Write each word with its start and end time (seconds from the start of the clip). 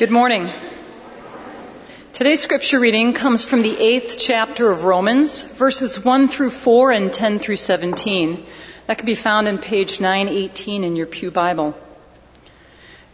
Good 0.00 0.10
morning. 0.10 0.48
Today's 2.14 2.40
scripture 2.40 2.80
reading 2.80 3.12
comes 3.12 3.44
from 3.44 3.60
the 3.60 3.78
eighth 3.78 4.16
chapter 4.18 4.70
of 4.70 4.84
Romans, 4.84 5.42
verses 5.42 6.02
1 6.02 6.28
through 6.28 6.48
4 6.48 6.90
and 6.90 7.12
10 7.12 7.38
through 7.38 7.56
17. 7.56 8.46
That 8.86 8.96
can 8.96 9.04
be 9.04 9.14
found 9.14 9.46
in 9.46 9.58
page 9.58 10.00
918 10.00 10.84
in 10.84 10.96
your 10.96 11.06
Pew 11.06 11.30
Bible. 11.30 11.76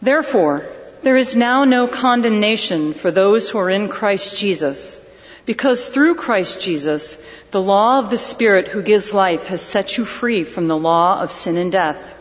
Therefore, 0.01 0.65
there 1.03 1.17
is 1.17 1.35
now 1.35 1.65
no 1.65 1.89
condemnation 1.89 2.93
for 2.93 3.11
those 3.11 3.49
who 3.49 3.57
are 3.57 3.69
in 3.69 3.89
Christ 3.89 4.37
Jesus, 4.37 5.05
because 5.45 5.87
through 5.87 6.15
Christ 6.15 6.61
Jesus, 6.61 7.21
the 7.51 7.61
law 7.61 7.99
of 7.99 8.09
the 8.09 8.17
Spirit 8.17 8.69
who 8.69 8.81
gives 8.81 9.13
life 9.13 9.47
has 9.47 9.61
set 9.61 9.97
you 9.97 10.05
free 10.05 10.45
from 10.45 10.67
the 10.67 10.77
law 10.77 11.19
of 11.19 11.33
sin 11.33 11.57
and 11.57 11.69
death. 11.69 12.13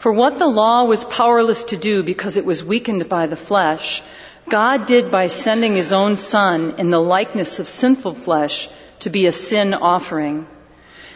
For 0.00 0.10
what 0.10 0.38
the 0.38 0.46
law 0.46 0.84
was 0.84 1.04
powerless 1.04 1.64
to 1.64 1.76
do 1.76 2.02
because 2.02 2.38
it 2.38 2.46
was 2.46 2.64
weakened 2.64 3.06
by 3.10 3.26
the 3.26 3.36
flesh, 3.36 4.02
God 4.48 4.86
did 4.86 5.10
by 5.10 5.26
sending 5.26 5.74
his 5.74 5.92
own 5.92 6.16
son 6.16 6.76
in 6.78 6.88
the 6.88 6.98
likeness 6.98 7.58
of 7.58 7.68
sinful 7.68 8.14
flesh 8.14 8.70
to 9.00 9.10
be 9.10 9.26
a 9.26 9.32
sin 9.32 9.74
offering. 9.74 10.46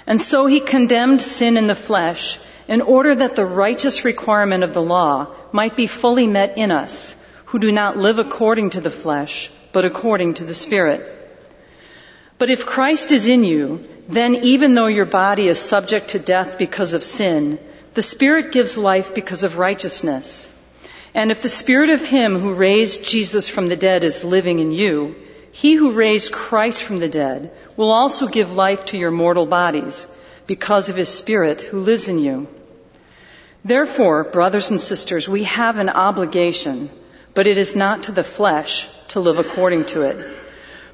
And 0.07 0.21
so 0.21 0.45
he 0.45 0.61
condemned 0.61 1.23
sin 1.23 1.57
in 1.57 1.67
the 1.67 1.75
flesh 1.75 2.39
in 2.69 2.83
order 2.83 3.15
that 3.15 3.37
the 3.37 3.47
righteous 3.47 4.05
requirement 4.05 4.65
of 4.65 4.75
the 4.75 4.83
law 4.83 5.29
might 5.51 5.77
be 5.79 5.87
fully 5.87 6.27
met 6.27 6.59
in 6.59 6.71
us, 6.71 7.17
who 7.47 7.59
do 7.59 7.73
not 7.73 7.97
live 7.97 8.19
according 8.19 8.69
to 8.77 8.83
the 8.83 8.91
flesh, 8.91 9.51
but 9.73 9.87
according 9.87 10.35
to 10.35 10.45
the 10.45 10.53
Spirit. 10.53 11.11
But 12.37 12.51
if 12.51 12.67
Christ 12.67 13.13
is 13.13 13.29
in 13.29 13.45
you, 13.45 13.89
then 14.11 14.45
even 14.45 14.75
though 14.75 14.89
your 14.89 15.07
body 15.07 15.49
is 15.49 15.59
subject 15.59 16.09
to 16.09 16.19
death 16.19 16.59
because 16.59 16.93
of 16.93 17.03
sin, 17.03 17.59
the 17.95 18.03
Spirit 18.03 18.53
gives 18.53 18.77
life 18.77 19.15
because 19.15 19.45
of 19.45 19.59
righteousness. 19.59 20.51
And 21.15 21.31
if 21.31 21.43
the 21.43 21.49
Spirit 21.49 21.91
of 21.91 22.05
Him 22.05 22.39
who 22.39 22.53
raised 22.53 23.05
Jesus 23.05 23.49
from 23.49 23.69
the 23.69 23.77
dead 23.77 24.03
is 24.03 24.25
living 24.25 24.59
in 24.59 24.73
you, 24.73 25.15
He 25.53 25.75
who 25.75 25.93
raised 25.93 26.33
Christ 26.33 26.83
from 26.83 26.99
the 26.99 27.09
dead 27.09 27.53
will 27.77 27.93
also 27.93 28.27
give 28.27 28.57
life 28.57 28.87
to 28.87 28.99
your 28.99 29.13
mortal 29.13 29.47
bodies 29.47 30.09
because 30.49 30.89
of 30.89 30.97
His 30.97 31.09
Spirit 31.09 31.61
who 31.61 31.81
lives 31.81 32.09
in 32.09 32.19
you. 32.19 32.49
Therefore, 33.65 34.25
brothers 34.25 34.71
and 34.71 34.81
sisters, 34.81 35.29
we 35.29 35.45
have 35.45 35.79
an 35.79 35.89
obligation, 35.89 36.91
but 37.33 37.47
it 37.47 37.57
is 37.57 37.77
not 37.77 38.05
to 38.05 38.13
the 38.13 38.25
flesh 38.25 38.89
to 39.09 39.21
live 39.21 39.39
according 39.39 39.87
to 39.87 40.03
it. 40.03 40.17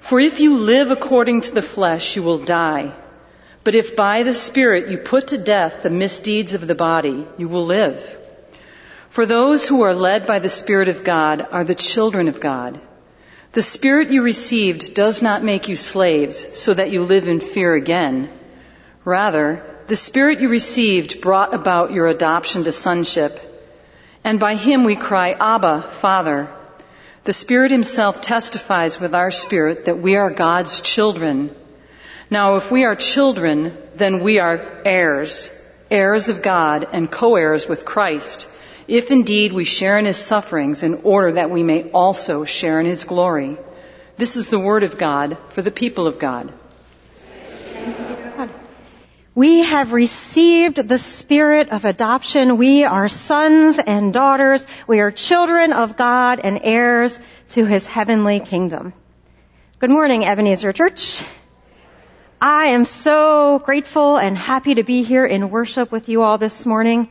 For 0.01 0.21
if 0.21 0.39
you 0.41 0.57
live 0.57 0.91
according 0.91 1.41
to 1.43 1.55
the 1.55 1.63
flesh, 1.63 2.15
you 2.17 2.23
will 2.23 2.39
die. 2.39 2.93
But 3.63 3.75
if 3.75 3.95
by 3.95 4.23
the 4.23 4.33
Spirit 4.33 4.89
you 4.89 4.97
put 4.99 5.29
to 5.29 5.39
death 5.39 5.83
the 5.83 5.91
misdeeds 5.91 6.55
of 6.55 6.67
the 6.67 6.75
body, 6.75 7.27
you 7.37 7.49
will 7.49 7.67
live. 7.67 8.19
For 9.11 9.27
those 9.27 9.67
who 9.67 9.83
are 9.83 9.95
led 9.95 10.27
by 10.27 10.39
the 10.39 10.49
Spirit 10.49 10.89
of 10.89 11.05
God 11.05 11.47
are 11.51 11.65
the 11.65 11.75
children 11.75 12.29
of 12.29 12.41
God. 12.41 12.81
The 13.53 13.63
Spirit 13.63 14.11
you 14.11 14.23
received 14.23 14.95
does 14.95 15.21
not 15.21 15.43
make 15.43 15.69
you 15.69 15.77
slaves 15.77 16.59
so 16.59 16.73
that 16.73 16.91
you 16.91 17.03
live 17.03 17.27
in 17.27 17.41
fear 17.41 17.75
again. 17.75 18.31
Rather, 19.05 19.65
the 19.89 19.97
Spirit 19.97 20.41
you 20.41 20.49
received 20.49 21.21
brought 21.21 21.53
about 21.53 21.93
your 21.93 22.07
adoption 22.07 22.63
to 22.65 22.73
sonship. 22.73 23.41
And 24.23 24.39
by 24.39 24.55
Him 24.55 24.85
we 24.85 24.95
cry, 24.95 25.33
Abba, 25.33 25.83
Father. 25.83 26.49
The 27.25 27.33
Spirit 27.33 27.73
Himself 27.73 28.21
testifies 28.21 29.01
with 29.01 29.15
our 29.15 29.33
spirit 29.33 29.87
that 29.87 29.99
we 29.99 30.15
are 30.17 30.31
God's 30.31 30.81
children. 30.81 31.55
Now, 32.33 32.57
if 32.59 32.71
we 32.71 32.85
are 32.85 32.95
children, 32.95 33.77
then 33.97 34.21
we 34.21 34.39
are 34.39 34.61
heirs, 34.85 35.51
heirs 35.91 36.29
of 36.29 36.43
God 36.43 36.87
and 36.93 37.11
co-heirs 37.11 37.69
with 37.69 37.85
Christ, 37.85 38.49
if 38.87 39.11
indeed 39.11 39.53
we 39.53 39.65
share 39.65 39.99
in 39.99 40.05
his 40.05 40.17
sufferings 40.17 40.85
in 40.85 41.01
order 41.03 41.33
that 41.33 41.51
we 41.51 41.65
may 41.65 41.91
also 41.91 42.45
share 42.45 42.79
in 42.79 42.87
his 42.87 43.03
glory. 43.03 43.59
This 44.17 44.37
is 44.37 44.49
the 44.49 44.61
word 44.61 44.85
of 44.85 44.97
God 44.97 45.39
for 45.49 45.61
the 45.61 45.73
people 45.73 46.07
of 46.07 46.21
God. 46.21 46.53
We 49.35 49.61
have 49.61 49.93
received 49.93 50.77
the 50.77 50.99
spirit 50.99 51.71
of 51.71 51.85
adoption. 51.85 52.59
We 52.59 52.85
are 52.85 53.09
sons 53.09 53.81
and 53.85 54.13
daughters. 54.13 54.65
We 54.87 55.01
are 55.01 55.11
children 55.11 55.73
of 55.73 55.97
God 55.97 56.41
and 56.45 56.61
heirs 56.63 57.19
to 57.51 57.65
his 57.65 57.87
heavenly 57.89 58.39
kingdom. 58.39 58.93
Good 59.81 59.91
morning, 59.91 60.25
Ebenezer 60.25 60.73
Church. 60.73 61.25
I 62.43 62.69
am 62.69 62.87
so 62.87 63.59
grateful 63.59 64.17
and 64.17 64.35
happy 64.35 64.77
to 64.77 64.83
be 64.83 65.03
here 65.03 65.27
in 65.27 65.51
worship 65.51 65.93
with 65.93 66.09
you 66.09 66.23
all 66.23 66.39
this 66.39 66.65
morning. 66.65 67.11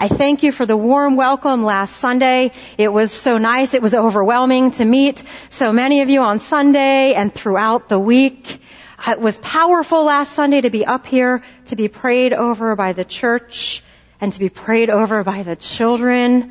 I 0.00 0.08
thank 0.08 0.42
you 0.42 0.50
for 0.50 0.64
the 0.64 0.78
warm 0.78 1.14
welcome 1.14 1.62
last 1.62 1.96
Sunday. 1.96 2.52
It 2.78 2.88
was 2.88 3.12
so 3.12 3.36
nice. 3.36 3.74
It 3.74 3.82
was 3.82 3.92
overwhelming 3.94 4.70
to 4.72 4.86
meet 4.86 5.22
so 5.50 5.74
many 5.74 6.00
of 6.00 6.08
you 6.08 6.22
on 6.22 6.38
Sunday 6.38 7.12
and 7.12 7.34
throughout 7.34 7.90
the 7.90 7.98
week. 7.98 8.62
It 9.06 9.20
was 9.20 9.36
powerful 9.36 10.06
last 10.06 10.32
Sunday 10.32 10.62
to 10.62 10.70
be 10.70 10.86
up 10.86 11.04
here, 11.04 11.42
to 11.66 11.76
be 11.76 11.88
prayed 11.88 12.32
over 12.32 12.74
by 12.74 12.94
the 12.94 13.04
church 13.04 13.82
and 14.22 14.32
to 14.32 14.38
be 14.38 14.48
prayed 14.48 14.88
over 14.88 15.22
by 15.22 15.42
the 15.42 15.54
children. 15.54 16.50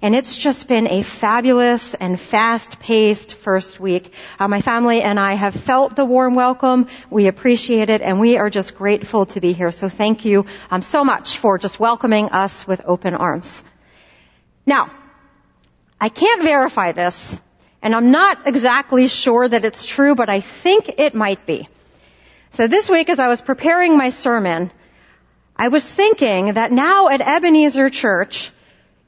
And 0.00 0.14
it's 0.14 0.36
just 0.36 0.68
been 0.68 0.86
a 0.86 1.02
fabulous 1.02 1.94
and 1.94 2.20
fast-paced 2.20 3.34
first 3.34 3.80
week. 3.80 4.12
Uh, 4.38 4.46
my 4.46 4.60
family 4.60 5.02
and 5.02 5.18
I 5.18 5.34
have 5.34 5.54
felt 5.54 5.96
the 5.96 6.04
warm 6.04 6.36
welcome. 6.36 6.86
We 7.10 7.26
appreciate 7.26 7.90
it, 7.90 8.00
and 8.00 8.20
we 8.20 8.36
are 8.36 8.48
just 8.48 8.76
grateful 8.76 9.26
to 9.26 9.40
be 9.40 9.52
here. 9.52 9.72
So 9.72 9.88
thank 9.88 10.24
you 10.24 10.46
um, 10.70 10.82
so 10.82 11.04
much 11.04 11.38
for 11.38 11.58
just 11.58 11.80
welcoming 11.80 12.28
us 12.28 12.64
with 12.64 12.82
open 12.84 13.14
arms. 13.14 13.64
Now, 14.64 14.92
I 16.00 16.10
can't 16.10 16.44
verify 16.44 16.92
this, 16.92 17.36
and 17.82 17.92
I'm 17.92 18.12
not 18.12 18.46
exactly 18.46 19.08
sure 19.08 19.48
that 19.48 19.64
it's 19.64 19.84
true, 19.84 20.14
but 20.14 20.30
I 20.30 20.38
think 20.40 20.94
it 20.98 21.16
might 21.16 21.44
be. 21.44 21.68
So 22.52 22.68
this 22.68 22.88
week, 22.88 23.08
as 23.08 23.18
I 23.18 23.26
was 23.26 23.42
preparing 23.42 23.98
my 23.98 24.10
sermon, 24.10 24.70
I 25.56 25.68
was 25.68 25.82
thinking 25.82 26.54
that 26.54 26.70
now 26.70 27.08
at 27.08 27.20
Ebenezer 27.20 27.90
Church, 27.90 28.52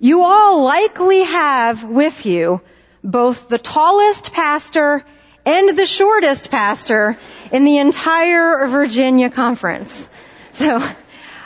you 0.01 0.25
all 0.25 0.65
likely 0.65 1.23
have 1.23 1.85
with 1.85 2.25
you 2.25 2.63
both 3.05 3.49
the 3.49 3.59
tallest 3.59 4.33
pastor 4.33 5.05
and 5.45 5.79
the 5.79 5.87
shortest 5.87 6.51
pastor 6.51 7.19
in 7.53 7.65
the 7.65 7.79
entire 7.79 8.67
Virginia 8.67 9.31
conference. 9.31 10.09
So, 10.53 10.79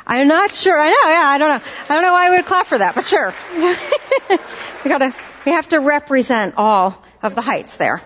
I'm 0.06 0.28
not 0.28 0.52
sure. 0.52 0.78
I 0.78 0.88
know, 0.88 1.10
yeah, 1.10 1.28
I 1.28 1.38
don't 1.38 1.48
know. 1.48 1.70
I 1.88 1.94
don't 1.94 2.02
know 2.02 2.12
why 2.12 2.26
I 2.26 2.30
would 2.30 2.46
clap 2.46 2.66
for 2.66 2.78
that, 2.78 2.94
but 2.94 3.04
sure. 3.04 3.34
we 4.84 4.88
gotta, 4.88 5.12
we 5.46 5.52
have 5.52 5.68
to 5.70 5.80
represent 5.80 6.54
all 6.56 7.02
of 7.22 7.34
the 7.34 7.40
heights 7.40 7.76
there. 7.76 8.02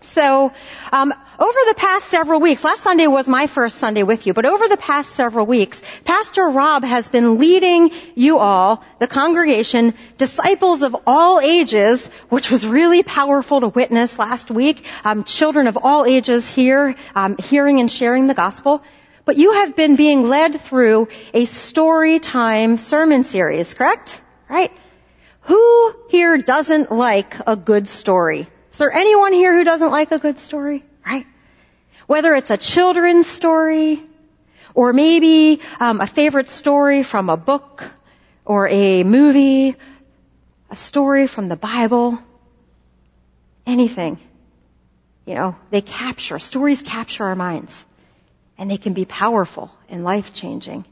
So, 0.00 0.52
um, 0.92 1.12
over 1.38 1.58
the 1.68 1.74
past 1.74 2.06
several 2.06 2.40
weeks, 2.40 2.64
last 2.64 2.82
Sunday 2.82 3.06
was 3.06 3.28
my 3.28 3.46
first 3.46 3.76
Sunday 3.76 4.02
with 4.02 4.26
you, 4.26 4.32
but 4.32 4.46
over 4.46 4.68
the 4.68 4.76
past 4.76 5.10
several 5.10 5.44
weeks, 5.44 5.82
Pastor 6.04 6.48
Rob 6.48 6.82
has 6.82 7.08
been 7.08 7.38
leading 7.38 7.90
you 8.14 8.38
all, 8.38 8.82
the 9.00 9.06
congregation, 9.06 9.94
disciples 10.16 10.82
of 10.82 10.96
all 11.06 11.40
ages, 11.40 12.06
which 12.30 12.50
was 12.50 12.66
really 12.66 13.02
powerful 13.02 13.60
to 13.60 13.68
witness 13.68 14.18
last 14.18 14.50
week. 14.50 14.86
Um, 15.04 15.24
children 15.24 15.66
of 15.66 15.76
all 15.82 16.06
ages 16.06 16.48
here, 16.48 16.94
um, 17.14 17.36
hearing 17.36 17.80
and 17.80 17.90
sharing 17.90 18.28
the 18.28 18.34
gospel. 18.34 18.82
But 19.26 19.36
you 19.36 19.52
have 19.54 19.76
been 19.76 19.96
being 19.96 20.28
led 20.28 20.58
through 20.60 21.08
a 21.34 21.44
story 21.44 22.18
time 22.18 22.76
sermon 22.78 23.24
series, 23.24 23.74
correct? 23.74 24.22
Right? 24.48 24.72
Who 25.42 25.94
here 26.08 26.38
doesn't 26.38 26.90
like 26.90 27.36
a 27.46 27.56
good 27.56 27.88
story? 27.88 28.48
Is 28.72 28.78
there 28.78 28.92
anyone 28.92 29.32
here 29.32 29.54
who 29.54 29.64
doesn't 29.64 29.90
like 29.90 30.12
a 30.12 30.18
good 30.18 30.38
story? 30.38 30.84
Right? 31.06 31.26
Whether 32.06 32.34
it's 32.34 32.50
a 32.50 32.56
children's 32.56 33.26
story, 33.26 34.02
or 34.74 34.92
maybe 34.92 35.60
um, 35.80 36.00
a 36.00 36.06
favorite 36.06 36.48
story 36.48 37.02
from 37.02 37.30
a 37.30 37.36
book, 37.36 37.84
or 38.44 38.68
a 38.68 39.04
movie, 39.04 39.76
a 40.70 40.76
story 40.76 41.26
from 41.26 41.48
the 41.48 41.56
Bible, 41.56 42.18
anything. 43.66 44.18
You 45.24 45.34
know, 45.34 45.56
they 45.70 45.80
capture, 45.80 46.38
stories 46.38 46.82
capture 46.82 47.24
our 47.24 47.34
minds. 47.34 47.84
And 48.58 48.70
they 48.70 48.78
can 48.78 48.94
be 48.94 49.04
powerful 49.04 49.70
and 49.88 50.02
life 50.02 50.32
changing. 50.32 50.84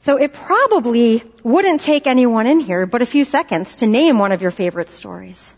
So 0.00 0.16
it 0.16 0.32
probably 0.32 1.22
wouldn't 1.42 1.80
take 1.80 2.06
anyone 2.06 2.46
in 2.46 2.60
here 2.60 2.86
but 2.86 3.02
a 3.02 3.06
few 3.06 3.24
seconds 3.24 3.76
to 3.76 3.86
name 3.86 4.18
one 4.18 4.32
of 4.32 4.42
your 4.42 4.50
favorite 4.50 4.90
stories. 4.90 5.54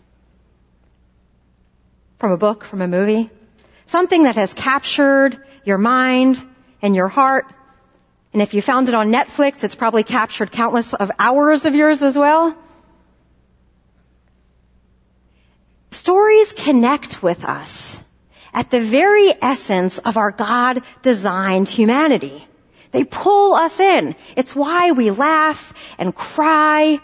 From 2.23 2.31
a 2.31 2.37
book, 2.37 2.63
from 2.63 2.81
a 2.81 2.87
movie. 2.87 3.29
Something 3.85 4.23
that 4.23 4.37
has 4.37 4.53
captured 4.53 5.37
your 5.65 5.77
mind 5.77 6.41
and 6.81 6.95
your 6.95 7.09
heart. 7.09 7.53
And 8.31 8.41
if 8.41 8.53
you 8.53 8.61
found 8.61 8.87
it 8.87 8.95
on 8.95 9.11
Netflix, 9.11 9.65
it's 9.65 9.75
probably 9.75 10.03
captured 10.05 10.49
countless 10.49 10.93
of 10.93 11.11
hours 11.19 11.65
of 11.65 11.75
yours 11.75 12.01
as 12.01 12.17
well. 12.17 12.55
Stories 15.91 16.53
connect 16.53 17.21
with 17.21 17.43
us 17.43 18.01
at 18.53 18.71
the 18.71 18.79
very 18.79 19.33
essence 19.41 19.97
of 19.97 20.15
our 20.15 20.31
God 20.31 20.81
designed 21.01 21.67
humanity. 21.67 22.47
They 22.91 23.03
pull 23.03 23.53
us 23.53 23.81
in. 23.81 24.15
It's 24.37 24.55
why 24.55 24.93
we 24.93 25.11
laugh 25.11 25.73
and 25.97 26.15
cry 26.15 27.01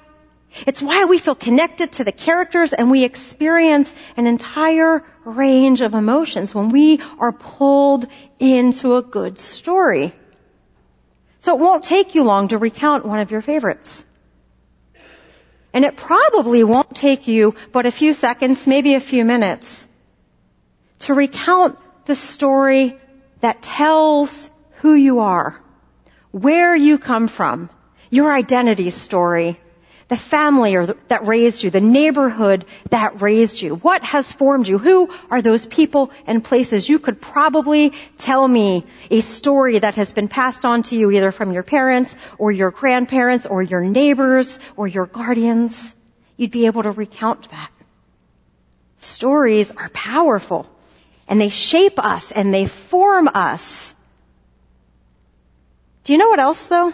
It's 0.65 0.81
why 0.81 1.05
we 1.05 1.19
feel 1.19 1.35
connected 1.35 1.93
to 1.93 2.03
the 2.03 2.11
characters 2.11 2.73
and 2.73 2.89
we 2.89 3.03
experience 3.03 3.93
an 4.17 4.27
entire 4.27 5.03
range 5.23 5.81
of 5.81 5.93
emotions 5.93 6.53
when 6.53 6.69
we 6.69 7.01
are 7.19 7.31
pulled 7.31 8.07
into 8.39 8.95
a 8.95 9.01
good 9.01 9.37
story. 9.37 10.13
So 11.41 11.55
it 11.55 11.59
won't 11.59 11.83
take 11.83 12.15
you 12.15 12.23
long 12.23 12.49
to 12.49 12.57
recount 12.57 13.05
one 13.05 13.19
of 13.19 13.31
your 13.31 13.41
favorites. 13.41 14.03
And 15.71 15.85
it 15.85 15.95
probably 15.95 16.63
won't 16.63 16.95
take 16.95 17.27
you 17.27 17.55
but 17.71 17.85
a 17.85 17.91
few 17.91 18.13
seconds, 18.13 18.65
maybe 18.65 18.95
a 18.95 18.99
few 18.99 19.23
minutes, 19.23 19.87
to 20.99 21.13
recount 21.13 21.77
the 22.05 22.15
story 22.15 22.97
that 23.39 23.61
tells 23.61 24.49
who 24.81 24.93
you 24.93 25.19
are, 25.19 25.61
where 26.31 26.75
you 26.75 26.97
come 26.97 27.27
from, 27.27 27.69
your 28.09 28.31
identity 28.33 28.89
story, 28.89 29.59
the 30.09 30.17
family 30.17 30.75
or 30.75 30.87
that 31.07 31.27
raised 31.27 31.63
you, 31.63 31.69
the 31.69 31.79
neighborhood 31.79 32.65
that 32.89 33.21
raised 33.21 33.61
you. 33.61 33.75
What 33.75 34.03
has 34.03 34.33
formed 34.33 34.67
you? 34.67 34.79
Who 34.79 35.13
are 35.29 35.41
those 35.41 35.67
people 35.67 36.11
and 36.25 36.43
places? 36.43 36.89
You 36.89 36.97
could 36.97 37.21
probably 37.21 37.93
tell 38.17 38.45
me 38.47 38.85
a 39.11 39.21
story 39.21 39.77
that 39.77 39.95
has 39.95 40.11
been 40.11 40.27
passed 40.27 40.65
on 40.65 40.81
to 40.83 40.95
you 40.95 41.11
either 41.11 41.31
from 41.31 41.53
your 41.53 41.61
parents 41.61 42.15
or 42.39 42.51
your 42.51 42.71
grandparents 42.71 43.45
or 43.45 43.61
your 43.61 43.81
neighbors 43.81 44.57
or 44.75 44.87
your 44.87 45.05
guardians. 45.05 45.95
You'd 46.37 46.51
be 46.51 46.65
able 46.65 46.83
to 46.83 46.91
recount 46.91 47.47
that. 47.51 47.69
Stories 48.97 49.71
are 49.71 49.89
powerful 49.89 50.67
and 51.27 51.39
they 51.39 51.49
shape 51.49 51.99
us 51.99 52.31
and 52.31 52.51
they 52.51 52.65
form 52.65 53.27
us. 53.27 53.93
Do 56.03 56.13
you 56.13 56.17
know 56.17 56.29
what 56.29 56.39
else 56.39 56.65
though? 56.65 56.93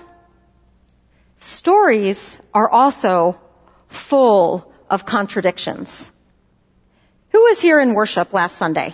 Stories 1.37 2.39
are 2.53 2.69
also 2.69 3.39
full 3.87 4.71
of 4.89 5.05
contradictions. 5.05 6.11
Who 7.31 7.39
was 7.39 7.61
here 7.61 7.79
in 7.79 7.93
worship 7.93 8.33
last 8.33 8.57
Sunday? 8.57 8.93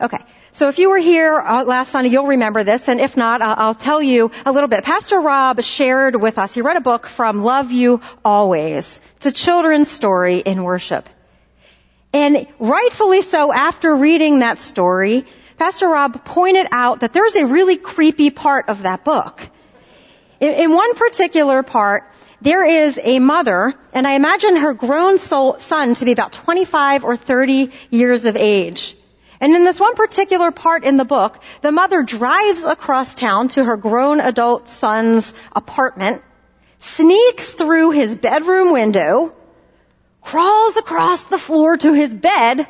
Okay. 0.00 0.18
So 0.54 0.68
if 0.68 0.78
you 0.78 0.90
were 0.90 0.98
here 0.98 1.40
uh, 1.40 1.64
last 1.64 1.90
Sunday, 1.90 2.10
you'll 2.10 2.26
remember 2.26 2.62
this, 2.62 2.88
and 2.88 3.00
if 3.00 3.16
not, 3.16 3.40
I'll 3.40 3.74
tell 3.74 4.02
you 4.02 4.30
a 4.44 4.52
little 4.52 4.68
bit. 4.68 4.84
Pastor 4.84 5.18
Rob 5.18 5.62
shared 5.62 6.14
with 6.14 6.36
us, 6.36 6.52
he 6.52 6.60
read 6.60 6.76
a 6.76 6.82
book 6.82 7.06
from 7.06 7.38
Love 7.38 7.72
You 7.72 8.02
Always. 8.22 9.00
It's 9.16 9.26
a 9.26 9.32
children's 9.32 9.90
story 9.90 10.38
in 10.40 10.62
worship. 10.62 11.08
And 12.12 12.46
rightfully 12.58 13.22
so, 13.22 13.50
after 13.50 13.96
reading 13.96 14.40
that 14.40 14.58
story, 14.58 15.24
Pastor 15.56 15.88
Rob 15.88 16.22
pointed 16.22 16.66
out 16.70 17.00
that 17.00 17.14
there's 17.14 17.36
a 17.36 17.46
really 17.46 17.76
creepy 17.76 18.28
part 18.28 18.68
of 18.68 18.82
that 18.82 19.04
book. 19.04 19.48
In, 20.42 20.54
in 20.54 20.72
one 20.72 20.96
particular 20.96 21.62
part, 21.62 22.02
there 22.40 22.66
is 22.66 22.98
a 23.00 23.20
mother, 23.20 23.74
and 23.92 24.04
I 24.04 24.14
imagine 24.14 24.56
her 24.56 24.74
grown 24.74 25.20
soul, 25.20 25.60
son 25.60 25.94
to 25.94 26.04
be 26.04 26.10
about 26.10 26.32
25 26.32 27.04
or 27.04 27.16
30 27.16 27.70
years 27.90 28.24
of 28.24 28.36
age. 28.36 28.96
And 29.40 29.54
in 29.54 29.62
this 29.62 29.78
one 29.78 29.94
particular 29.94 30.50
part 30.50 30.82
in 30.82 30.96
the 30.96 31.04
book, 31.04 31.38
the 31.60 31.70
mother 31.70 32.02
drives 32.02 32.64
across 32.64 33.14
town 33.14 33.48
to 33.50 33.62
her 33.62 33.76
grown 33.76 34.18
adult 34.18 34.68
son's 34.68 35.32
apartment, 35.54 36.22
sneaks 36.80 37.54
through 37.54 37.92
his 37.92 38.16
bedroom 38.16 38.72
window, 38.72 39.36
crawls 40.20 40.76
across 40.76 41.22
the 41.26 41.38
floor 41.38 41.76
to 41.76 41.92
his 41.92 42.12
bed, 42.12 42.66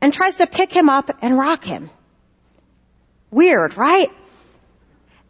and 0.00 0.14
tries 0.14 0.36
to 0.36 0.46
pick 0.46 0.72
him 0.72 0.88
up 0.88 1.10
and 1.22 1.36
rock 1.36 1.64
him. 1.64 1.90
Weird, 3.32 3.76
right? 3.76 4.12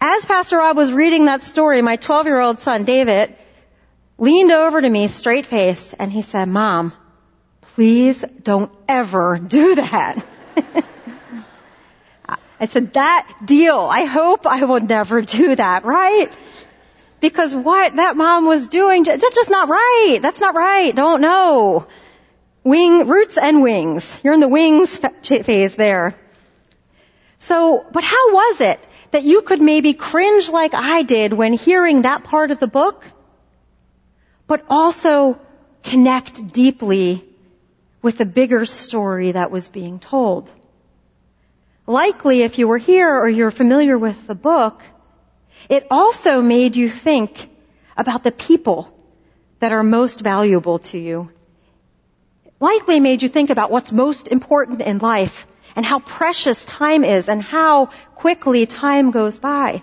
As 0.00 0.24
Pastor 0.24 0.58
Rob 0.58 0.76
was 0.76 0.92
reading 0.92 1.24
that 1.26 1.42
story, 1.42 1.82
my 1.82 1.96
12 1.96 2.26
year 2.26 2.40
old 2.40 2.60
son, 2.60 2.84
David, 2.84 3.34
leaned 4.16 4.52
over 4.52 4.80
to 4.80 4.88
me 4.88 5.08
straight 5.08 5.46
faced 5.46 5.94
and 5.98 6.12
he 6.12 6.22
said, 6.22 6.48
Mom, 6.48 6.92
please 7.60 8.24
don't 8.42 8.70
ever 8.88 9.38
do 9.38 9.74
that. 9.74 10.24
I 12.60 12.66
said, 12.66 12.94
that 12.94 13.28
deal. 13.44 13.78
I 13.78 14.04
hope 14.04 14.46
I 14.46 14.64
will 14.64 14.80
never 14.80 15.20
do 15.22 15.54
that, 15.54 15.84
right? 15.84 16.30
Because 17.20 17.54
what 17.54 17.96
that 17.96 18.16
mom 18.16 18.46
was 18.46 18.68
doing, 18.68 19.04
that's 19.04 19.34
just 19.34 19.50
not 19.50 19.68
right. 19.68 20.18
That's 20.20 20.40
not 20.40 20.56
right. 20.56 20.94
Don't 20.94 21.20
know. 21.20 21.86
Wing, 22.64 23.06
roots 23.06 23.38
and 23.38 23.62
wings. 23.62 24.20
You're 24.22 24.34
in 24.34 24.40
the 24.40 24.48
wings 24.48 24.96
phase 24.96 25.76
there. 25.76 26.14
So, 27.38 27.86
but 27.92 28.04
how 28.04 28.32
was 28.32 28.60
it 28.60 28.80
that 29.10 29.24
you 29.24 29.42
could 29.42 29.60
maybe 29.60 29.94
cringe 29.94 30.50
like 30.50 30.74
I 30.74 31.02
did 31.02 31.32
when 31.32 31.52
hearing 31.52 32.02
that 32.02 32.24
part 32.24 32.50
of 32.50 32.58
the 32.58 32.66
book, 32.66 33.04
but 34.46 34.64
also 34.68 35.40
connect 35.82 36.52
deeply 36.52 37.24
with 38.02 38.18
the 38.18 38.24
bigger 38.24 38.64
story 38.66 39.32
that 39.32 39.50
was 39.50 39.68
being 39.68 39.98
told. 39.98 40.50
Likely, 41.86 42.42
if 42.42 42.58
you 42.58 42.68
were 42.68 42.78
here 42.78 43.12
or 43.12 43.28
you're 43.28 43.50
familiar 43.50 43.96
with 43.96 44.26
the 44.26 44.34
book, 44.34 44.82
it 45.68 45.86
also 45.90 46.40
made 46.42 46.76
you 46.76 46.88
think 46.88 47.50
about 47.96 48.22
the 48.22 48.30
people 48.30 48.94
that 49.60 49.72
are 49.72 49.82
most 49.82 50.20
valuable 50.20 50.78
to 50.78 50.98
you. 50.98 51.30
Likely 52.60 53.00
made 53.00 53.22
you 53.22 53.28
think 53.28 53.50
about 53.50 53.70
what's 53.70 53.90
most 53.90 54.28
important 54.28 54.80
in 54.80 54.98
life 54.98 55.46
and 55.78 55.86
how 55.86 56.00
precious 56.00 56.64
time 56.64 57.04
is 57.04 57.28
and 57.28 57.40
how 57.40 57.90
quickly 58.16 58.66
time 58.66 59.12
goes 59.12 59.38
by. 59.38 59.80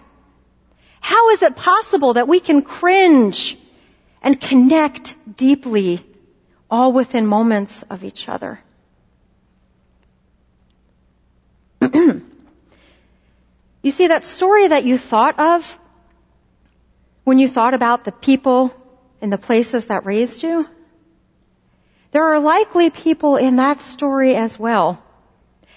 How 1.00 1.30
is 1.30 1.42
it 1.42 1.56
possible 1.56 2.16
that 2.16 2.28
we 2.28 2.42
can 2.42 2.64
cringe 2.64 3.58
and 4.22 4.42
connect 4.42 5.16
deeply 5.38 6.06
all 6.70 6.92
within 6.92 7.26
moments 7.26 7.82
of 7.84 8.04
each 8.04 8.28
other? 8.28 8.60
you 11.82 12.22
see, 13.92 14.08
that 14.08 14.26
story 14.26 14.68
that 14.68 14.84
you 14.84 14.98
thought 14.98 15.40
of 15.40 15.80
when 17.24 17.40
you 17.40 17.48
thought 17.48 17.74
about 17.74 18.04
the 18.04 18.12
people 18.12 18.76
and 19.22 19.32
the 19.32 19.38
places 19.38 19.88
that 19.88 20.06
raised 20.06 20.44
you, 20.44 20.68
there 22.12 22.34
are 22.34 22.40
likely 22.40 22.90
people 22.90 23.38
in 23.38 23.56
that 23.56 23.80
story 23.80 24.36
as 24.36 24.60
well 24.60 25.02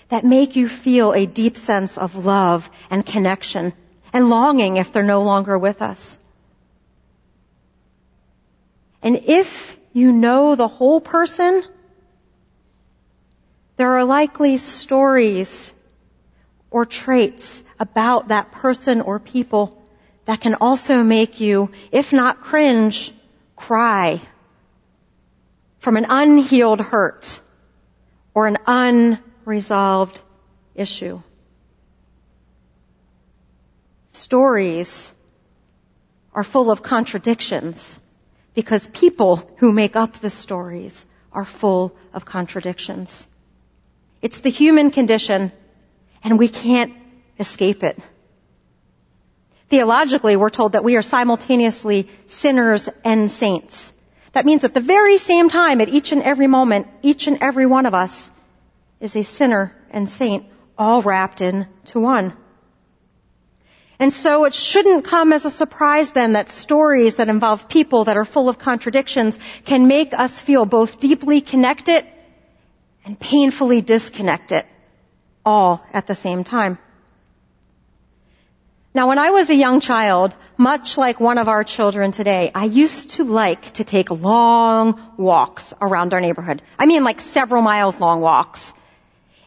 that 0.09 0.25
make 0.25 0.57
you 0.57 0.69
feel 0.69 1.13
a 1.13 1.27
deep 1.27 1.57
sense 1.57 1.99
of 1.99 2.25
love 2.25 2.71
and 2.91 3.05
connection 3.05 3.73
and 4.13 4.29
longing 4.29 4.77
if 4.77 4.93
they're 4.93 5.03
no 5.03 5.23
longer 5.23 5.59
with 5.59 5.83
us. 5.83 6.19
And 9.03 9.17
if 9.27 9.79
you 9.93 10.13
know 10.13 10.55
the 10.55 10.69
whole 10.69 11.01
person, 11.01 11.63
there 13.77 13.93
are 13.97 14.05
likely 14.05 14.57
stories 14.57 15.73
or 16.71 16.85
traits 16.85 17.63
about 17.79 18.29
that 18.29 18.51
person 18.53 19.01
or 19.01 19.19
people 19.19 19.81
that 20.25 20.41
can 20.41 20.55
also 20.55 21.03
make 21.03 21.41
you, 21.41 21.71
if 21.93 22.13
not 22.13 22.41
cringe, 22.41 23.13
cry 23.57 24.21
from 25.79 25.97
an 25.97 26.07
unhealed 26.09 26.81
hurt 26.81 27.41
or 28.35 28.47
an 28.47 28.59
un 29.49 29.55
resolved 29.55 30.21
issue. 30.75 31.21
Stories 34.13 35.13
are 36.35 36.45
full 36.45 36.71
of 36.71 36.83
contradictions 36.83 37.99
because 38.55 38.87
people 38.89 39.37
who 39.59 39.73
make 39.73 39.97
up 39.97 40.15
the 40.15 40.31
stories 40.31 41.07
are 41.33 41.45
full 41.45 41.93
of 42.13 42.25
contradictions. 42.25 43.27
It's 44.21 44.41
the 44.41 44.51
human 44.51 44.91
condition 44.91 45.53
and 46.23 46.39
we 46.39 46.49
can't 46.49 46.93
escape 47.39 47.83
it. 47.85 47.99
Theologically, 49.71 50.37
we're 50.37 50.51
told 50.51 50.73
that 50.73 50.85
we 50.85 50.97
are 50.97 51.03
simultaneously 51.03 52.09
sinners 52.27 52.89
and 53.05 53.31
saints. 53.31 53.93
That 54.33 54.47
means 54.47 54.65
at 54.65 54.75
the 54.75 54.81
very 54.81 55.19
same 55.19 55.49
time, 55.49 55.81
at 55.81 55.89
each 55.89 56.13
and 56.13 56.23
every 56.23 56.47
moment, 56.47 56.87
each 57.03 57.29
and 57.29 57.39
every 57.41 57.67
one 57.67 57.87
of 57.87 57.95
us 57.95 58.31
is 59.01 59.17
a 59.17 59.23
sinner 59.23 59.77
and 59.91 60.09
saint 60.09 60.47
all 60.77 61.03
wrapped 61.03 61.41
into 61.41 62.01
one. 62.01 62.37
And 64.01 64.13
so 64.13 64.45
it 64.45 64.55
shouldn't 64.55 65.05
come 65.05 65.33
as 65.33 65.45
a 65.45 65.51
surprise 65.51 66.13
then 66.13 66.35
that 66.35 66.51
stories 66.51 67.17
that 67.17 67.29
involve 67.29 67.69
people 67.69 68.05
that 68.05 68.17
are 68.17 68.25
full 68.25 68.49
of 68.49 68.59
contradictions 68.59 69.39
can 69.65 69.89
make 69.89 70.15
us 70.15 70.41
feel 70.41 70.67
both 70.67 71.01
deeply 71.01 71.41
connected 71.41 72.07
and 73.05 73.19
painfully 73.19 73.81
disconnected 73.81 74.65
all 75.45 75.85
at 75.93 76.07
the 76.07 76.15
same 76.15 76.45
time. 76.45 76.79
Now 78.95 79.09
when 79.09 79.19
I 79.19 79.31
was 79.31 79.51
a 79.51 79.55
young 79.55 79.81
child, 79.81 80.35
much 80.57 80.97
like 80.97 81.19
one 81.19 81.39
of 81.39 81.49
our 81.49 81.65
children 81.65 82.13
today, 82.13 82.51
I 82.55 82.65
used 82.67 83.11
to 83.13 83.25
like 83.25 83.71
to 83.73 83.85
take 83.85 84.11
long 84.11 85.01
walks 85.17 85.75
around 85.81 86.15
our 86.15 86.21
neighborhood. 86.21 86.63
I 86.79 86.87
mean 86.87 87.03
like 87.03 87.21
several 87.21 87.63
miles 87.63 88.01
long 88.01 88.21
walks. 88.21 88.73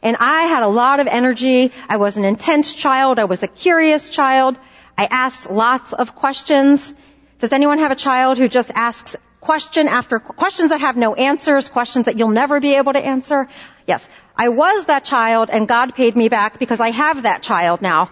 And 0.01 0.17
I 0.19 0.43
had 0.43 0.63
a 0.63 0.67
lot 0.67 0.99
of 0.99 1.07
energy. 1.07 1.71
I 1.87 1.97
was 1.97 2.17
an 2.17 2.25
intense 2.25 2.73
child. 2.73 3.19
I 3.19 3.25
was 3.25 3.43
a 3.43 3.47
curious 3.47 4.09
child. 4.09 4.59
I 4.97 5.05
asked 5.05 5.51
lots 5.51 5.93
of 5.93 6.15
questions. 6.15 6.93
Does 7.39 7.53
anyone 7.53 7.79
have 7.79 7.91
a 7.91 7.95
child 7.95 8.37
who 8.37 8.47
just 8.47 8.71
asks 8.73 9.15
question 9.39 9.87
after 9.87 10.19
questions 10.19 10.69
that 10.69 10.81
have 10.81 10.97
no 10.97 11.13
answers, 11.15 11.69
questions 11.69 12.05
that 12.05 12.17
you'll 12.17 12.29
never 12.29 12.59
be 12.59 12.75
able 12.75 12.93
to 12.93 12.99
answer? 12.99 13.47
Yes. 13.87 14.07
I 14.35 14.49
was 14.49 14.85
that 14.85 15.03
child 15.05 15.49
and 15.51 15.67
God 15.67 15.93
paid 15.93 16.15
me 16.15 16.29
back 16.29 16.57
because 16.57 16.79
I 16.79 16.91
have 16.91 17.23
that 17.23 17.43
child 17.43 17.81
now. 17.81 18.09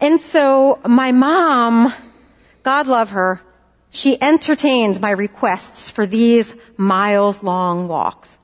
And 0.00 0.20
so 0.20 0.80
my 0.86 1.12
mom, 1.12 1.92
God 2.62 2.86
love 2.86 3.10
her, 3.10 3.40
she 3.90 4.20
entertained 4.20 5.00
my 5.00 5.10
requests 5.10 5.90
for 5.90 6.06
these 6.06 6.54
miles 6.76 7.42
long 7.42 7.88
walks. 7.88 8.38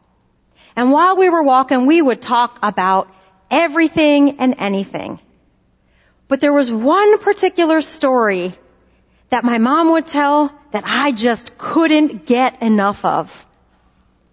And 0.76 0.92
while 0.92 1.16
we 1.16 1.30
were 1.30 1.42
walking, 1.42 1.86
we 1.86 2.02
would 2.02 2.20
talk 2.20 2.58
about 2.62 3.08
everything 3.50 4.38
and 4.40 4.54
anything. 4.58 5.18
But 6.28 6.40
there 6.40 6.52
was 6.52 6.70
one 6.70 7.18
particular 7.18 7.80
story 7.80 8.52
that 9.30 9.44
my 9.44 9.58
mom 9.58 9.92
would 9.92 10.06
tell 10.06 10.52
that 10.72 10.84
I 10.86 11.12
just 11.12 11.56
couldn't 11.56 12.26
get 12.26 12.62
enough 12.62 13.04
of. 13.04 13.44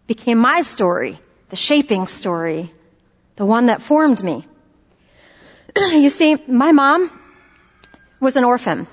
became 0.06 0.38
my 0.38 0.62
story, 0.62 1.18
the 1.50 1.56
shaping 1.56 2.06
story, 2.08 2.72
the 3.38 3.46
one 3.46 3.68
that 3.68 3.82
formed 3.82 4.22
me. 4.22 4.46
you 5.78 6.10
see, 6.10 6.36
my 6.48 6.74
mom 6.74 7.10
was 8.20 8.36
an 8.36 8.44
orphan. 8.44 8.86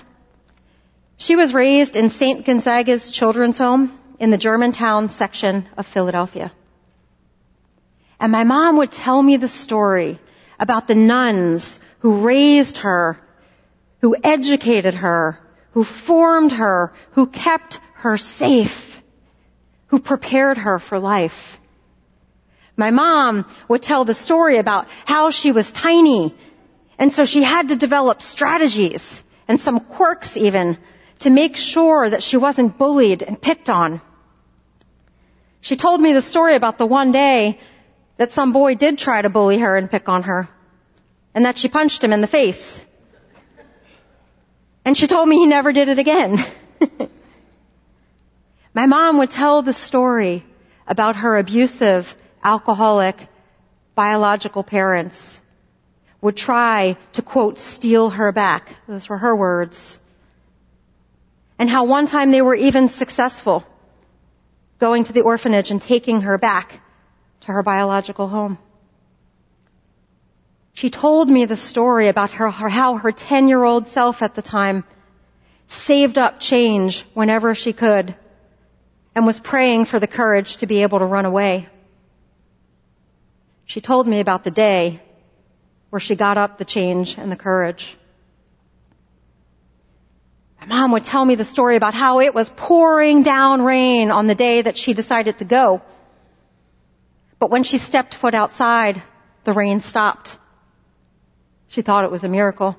She 1.17 1.35
was 1.35 1.53
raised 1.53 1.95
in 1.97 2.07
St. 2.09 2.45
Gonzaga's 2.45 3.11
Children's 3.11 3.57
Home 3.57 3.91
in 4.19 4.29
the 4.29 4.37
Germantown 4.37 5.09
section 5.09 5.67
of 5.77 5.85
Philadelphia. 5.85 6.51
And 8.21 8.31
my 8.31 8.43
mom 8.43 8.77
would 8.77 8.91
tell 8.91 9.19
me 9.19 9.37
the 9.37 9.47
story 9.47 10.19
about 10.59 10.87
the 10.87 10.93
nuns 10.93 11.79
who 11.99 12.21
raised 12.21 12.77
her, 12.77 13.19
who 14.01 14.15
educated 14.23 14.93
her, 14.93 15.39
who 15.71 15.83
formed 15.83 16.51
her, 16.51 16.93
who 17.13 17.25
kept 17.25 17.79
her 17.95 18.17
safe, 18.17 19.01
who 19.87 19.97
prepared 19.97 20.59
her 20.59 20.77
for 20.77 20.99
life. 20.99 21.59
My 22.77 22.91
mom 22.91 23.47
would 23.67 23.81
tell 23.81 24.05
the 24.05 24.13
story 24.13 24.59
about 24.59 24.87
how 25.05 25.31
she 25.31 25.51
was 25.51 25.71
tiny, 25.71 26.35
and 26.99 27.11
so 27.11 27.25
she 27.25 27.41
had 27.41 27.69
to 27.69 27.75
develop 27.75 28.21
strategies 28.21 29.23
and 29.47 29.59
some 29.59 29.79
quirks 29.79 30.37
even 30.37 30.77
to 31.19 31.31
make 31.31 31.57
sure 31.57 32.07
that 32.07 32.21
she 32.21 32.37
wasn't 32.37 32.77
bullied 32.77 33.23
and 33.23 33.41
picked 33.41 33.71
on. 33.71 33.99
She 35.61 35.75
told 35.75 35.99
me 35.99 36.13
the 36.13 36.21
story 36.21 36.53
about 36.53 36.77
the 36.77 36.85
one 36.85 37.11
day 37.11 37.59
that 38.21 38.31
some 38.31 38.53
boy 38.53 38.75
did 38.75 38.99
try 38.99 39.19
to 39.19 39.31
bully 39.31 39.57
her 39.57 39.75
and 39.75 39.89
pick 39.89 40.07
on 40.07 40.21
her, 40.21 40.47
and 41.33 41.45
that 41.45 41.57
she 41.57 41.67
punched 41.67 42.03
him 42.03 42.13
in 42.13 42.21
the 42.21 42.27
face. 42.27 42.85
And 44.85 44.95
she 44.95 45.07
told 45.07 45.27
me 45.27 45.37
he 45.37 45.47
never 45.47 45.73
did 45.73 45.87
it 45.87 45.97
again. 45.97 46.37
My 48.75 48.85
mom 48.85 49.17
would 49.17 49.31
tell 49.31 49.63
the 49.63 49.73
story 49.73 50.45
about 50.85 51.15
her 51.15 51.39
abusive, 51.39 52.15
alcoholic, 52.43 53.27
biological 53.95 54.63
parents 54.63 55.41
would 56.21 56.37
try 56.37 56.97
to 57.13 57.23
quote, 57.23 57.57
steal 57.57 58.11
her 58.11 58.31
back. 58.31 58.75
Those 58.87 59.09
were 59.09 59.17
her 59.17 59.35
words. 59.35 59.97
And 61.57 61.67
how 61.67 61.85
one 61.85 62.05
time 62.05 62.29
they 62.29 62.43
were 62.43 62.53
even 62.53 62.87
successful 62.87 63.65
going 64.77 65.05
to 65.05 65.13
the 65.13 65.21
orphanage 65.21 65.71
and 65.71 65.81
taking 65.81 66.21
her 66.21 66.37
back 66.37 66.81
to 67.41 67.51
her 67.51 67.63
biological 67.63 68.27
home. 68.27 68.57
She 70.73 70.89
told 70.89 71.29
me 71.29 71.45
the 71.45 71.57
story 71.57 72.07
about 72.07 72.31
her, 72.31 72.49
how 72.49 72.95
her 72.95 73.11
10 73.11 73.47
year 73.47 73.63
old 73.63 73.87
self 73.87 74.21
at 74.21 74.35
the 74.35 74.41
time 74.41 74.83
saved 75.67 76.17
up 76.17 76.39
change 76.39 77.05
whenever 77.13 77.53
she 77.55 77.73
could 77.73 78.15
and 79.15 79.25
was 79.25 79.39
praying 79.39 79.85
for 79.85 79.99
the 79.99 80.07
courage 80.07 80.57
to 80.57 80.67
be 80.67 80.81
able 80.81 80.99
to 80.99 81.05
run 81.05 81.25
away. 81.25 81.67
She 83.65 83.81
told 83.81 84.07
me 84.07 84.19
about 84.19 84.43
the 84.43 84.51
day 84.51 85.01
where 85.89 85.99
she 85.99 86.15
got 86.15 86.37
up 86.37 86.57
the 86.57 86.65
change 86.65 87.17
and 87.17 87.31
the 87.31 87.35
courage. 87.35 87.97
My 90.59 90.67
mom 90.67 90.91
would 90.91 91.03
tell 91.03 91.23
me 91.23 91.35
the 91.35 91.45
story 91.45 91.75
about 91.75 91.93
how 91.93 92.19
it 92.21 92.33
was 92.33 92.49
pouring 92.49 93.23
down 93.23 93.61
rain 93.61 94.11
on 94.11 94.27
the 94.27 94.35
day 94.35 94.61
that 94.61 94.77
she 94.77 94.93
decided 94.93 95.39
to 95.39 95.45
go. 95.45 95.81
But 97.41 97.49
when 97.49 97.63
she 97.63 97.79
stepped 97.79 98.13
foot 98.13 98.35
outside, 98.35 99.01
the 99.45 99.51
rain 99.51 99.79
stopped. 99.79 100.37
She 101.69 101.81
thought 101.81 102.05
it 102.05 102.11
was 102.11 102.23
a 102.23 102.29
miracle. 102.29 102.77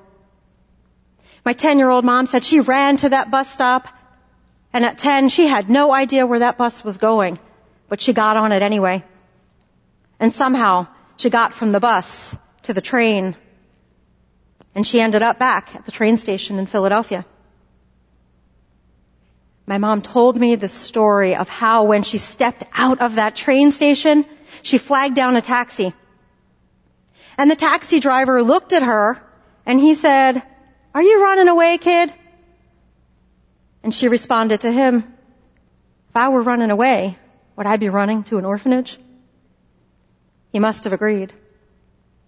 My 1.43 1.51
10 1.51 1.79
year 1.79 1.89
old 1.89 2.05
mom 2.05 2.27
said 2.27 2.45
she 2.45 2.61
ran 2.61 2.95
to 2.97 3.09
that 3.09 3.29
bus 3.29 3.51
stop 3.51 3.89
and 4.71 4.85
at 4.85 4.99
10 4.99 5.27
she 5.27 5.47
had 5.47 5.69
no 5.69 5.93
idea 5.93 6.25
where 6.25 6.39
that 6.39 6.57
bus 6.57 6.81
was 6.81 6.97
going, 6.97 7.39
but 7.89 7.99
she 7.99 8.13
got 8.13 8.37
on 8.37 8.53
it 8.53 8.61
anyway. 8.61 9.03
And 10.17 10.31
somehow 10.31 10.87
she 11.17 11.29
got 11.29 11.53
from 11.53 11.71
the 11.71 11.81
bus 11.81 12.33
to 12.61 12.73
the 12.73 12.79
train 12.79 13.35
and 14.73 14.87
she 14.87 15.01
ended 15.01 15.23
up 15.23 15.39
back 15.39 15.75
at 15.75 15.85
the 15.85 15.91
train 15.91 16.15
station 16.15 16.57
in 16.57 16.67
Philadelphia. 16.67 17.25
My 19.65 19.77
mom 19.77 20.01
told 20.01 20.37
me 20.37 20.55
the 20.55 20.69
story 20.69 21.35
of 21.35 21.49
how 21.49 21.83
when 21.83 22.03
she 22.03 22.17
stepped 22.17 22.63
out 22.73 23.01
of 23.01 23.15
that 23.15 23.35
train 23.35 23.71
station, 23.71 24.25
she 24.63 24.77
flagged 24.79 25.15
down 25.15 25.35
a 25.35 25.41
taxi 25.41 25.93
and 27.37 27.49
the 27.49 27.55
taxi 27.55 27.99
driver 27.99 28.43
looked 28.43 28.73
at 28.73 28.83
her 28.83 29.21
and 29.65 29.79
he 29.79 29.93
said, 29.93 30.41
are 30.93 31.01
you 31.01 31.23
running 31.23 31.47
away, 31.47 31.77
kid? 31.77 32.13
And 33.81 33.93
she 33.93 34.07
responded 34.07 34.61
to 34.61 34.71
him, 34.71 35.13
if 36.09 36.15
I 36.15 36.29
were 36.29 36.43
running 36.43 36.71
away, 36.71 37.17
would 37.55 37.65
I 37.65 37.77
be 37.77 37.89
running 37.89 38.23
to 38.25 38.37
an 38.37 38.45
orphanage? 38.45 38.97
He 40.51 40.59
must 40.59 40.83
have 40.83 40.93
agreed 40.93 41.33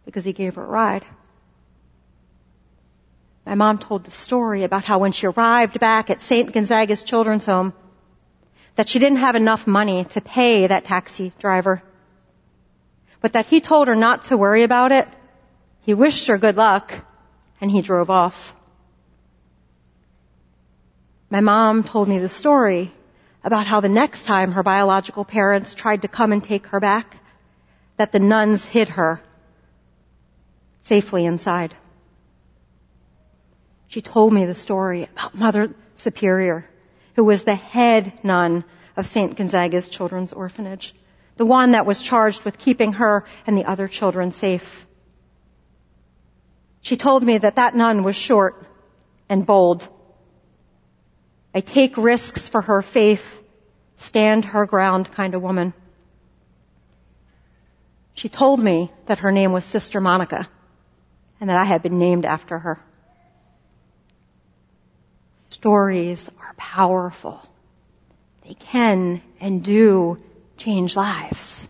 because 0.06 0.26
he 0.26 0.34
gave 0.34 0.56
her 0.56 0.64
a 0.64 0.68
ride. 0.68 1.06
My 3.46 3.54
mom 3.54 3.78
told 3.78 4.04
the 4.04 4.12
story 4.12 4.64
about 4.64 4.86
how 4.86 4.98
when 4.98 5.12
she 5.12 5.28
arrived 5.28 5.80
back 5.80 6.10
at 6.10 6.20
St. 6.20 6.52
Gonzaga's 6.52 7.04
Children's 7.04 7.46
Home, 7.46 7.74
that 8.76 8.90
she 8.90 8.98
didn't 8.98 9.20
have 9.20 9.36
enough 9.36 9.68
money 9.68 10.04
to 10.04 10.22
pay 10.22 10.66
that 10.66 10.86
taxi 10.86 11.32
driver 11.40 11.84
but 13.26 13.34
that 13.34 13.48
he 13.48 13.60
told 13.60 13.88
her 13.88 13.96
not 13.96 14.22
to 14.22 14.38
worry 14.38 14.62
about 14.62 14.92
it. 14.92 15.08
He 15.82 15.96
wished 15.96 16.28
her 16.28 16.38
good 16.38 16.58
luck 16.58 16.94
and 17.60 17.72
he 17.72 17.82
drove 17.82 18.12
off. 18.12 18.56
My 21.32 21.42
mom 21.42 21.84
told 21.84 22.08
me 22.08 22.20
the 22.20 22.30
story 22.30 22.92
about 23.44 23.66
how 23.66 23.80
the 23.80 23.90
next 23.90 24.28
time 24.28 24.52
her 24.52 24.62
biological 24.62 25.26
parents 25.26 25.74
tried 25.74 26.04
to 26.04 26.08
come 26.08 26.34
and 26.34 26.44
take 26.44 26.68
her 26.68 26.80
back, 26.80 27.18
that 27.98 28.12
the 28.12 28.20
nuns 28.20 28.64
hid 28.64 28.90
her 28.90 29.20
safely 30.84 31.26
inside. 31.26 31.74
She 33.88 34.02
told 34.02 34.34
me 34.34 34.46
the 34.46 34.54
story 34.54 35.10
about 35.14 35.34
Mother 35.34 35.74
Superior, 35.96 36.70
who 37.16 37.24
was 37.24 37.44
the 37.44 37.56
head 37.56 38.14
nun 38.22 38.66
of 38.96 39.08
St. 39.08 39.36
Gonzaga's 39.36 39.90
Children's 39.90 40.32
Orphanage 40.32 40.94
the 41.38 41.46
one 41.46 41.72
that 41.72 41.86
was 41.86 42.02
charged 42.02 42.44
with 42.44 42.58
keeping 42.58 42.94
her 42.94 43.26
and 43.46 43.58
the 43.58 43.66
other 43.66 43.88
children 43.88 44.32
safe. 44.32 44.86
She 46.82 46.98
told 46.98 47.24
me 47.24 47.38
that 47.40 47.56
that 47.56 47.76
nun 47.76 48.04
was 48.04 48.16
short 48.16 48.66
and 49.28 49.46
bold. 49.46 49.88
I 51.54 51.62
take 51.62 51.98
risks 51.98 52.48
for 52.48 52.62
her 52.62 52.82
faith, 52.82 53.42
stand 53.98 54.46
her 54.46 54.66
ground 54.66 55.12
kind 55.12 55.34
of 55.34 55.42
woman. 55.42 55.74
She 58.14 58.30
told 58.30 58.60
me 58.60 58.92
that 59.08 59.20
her 59.20 59.32
name 59.32 59.52
was 59.52 59.66
Sister 59.66 60.00
Monica 60.00 60.48
and 61.42 61.50
that 61.50 61.58
I 61.58 61.66
had 61.66 61.82
been 61.82 62.00
named 62.00 62.26
after 62.26 62.58
her. 62.58 62.80
Stories 65.50 66.30
are 66.40 66.54
powerful. 66.56 67.42
They 68.48 68.54
can 68.54 69.22
and 69.42 69.64
do 69.64 70.22
change 70.58 70.96
lives. 70.96 71.68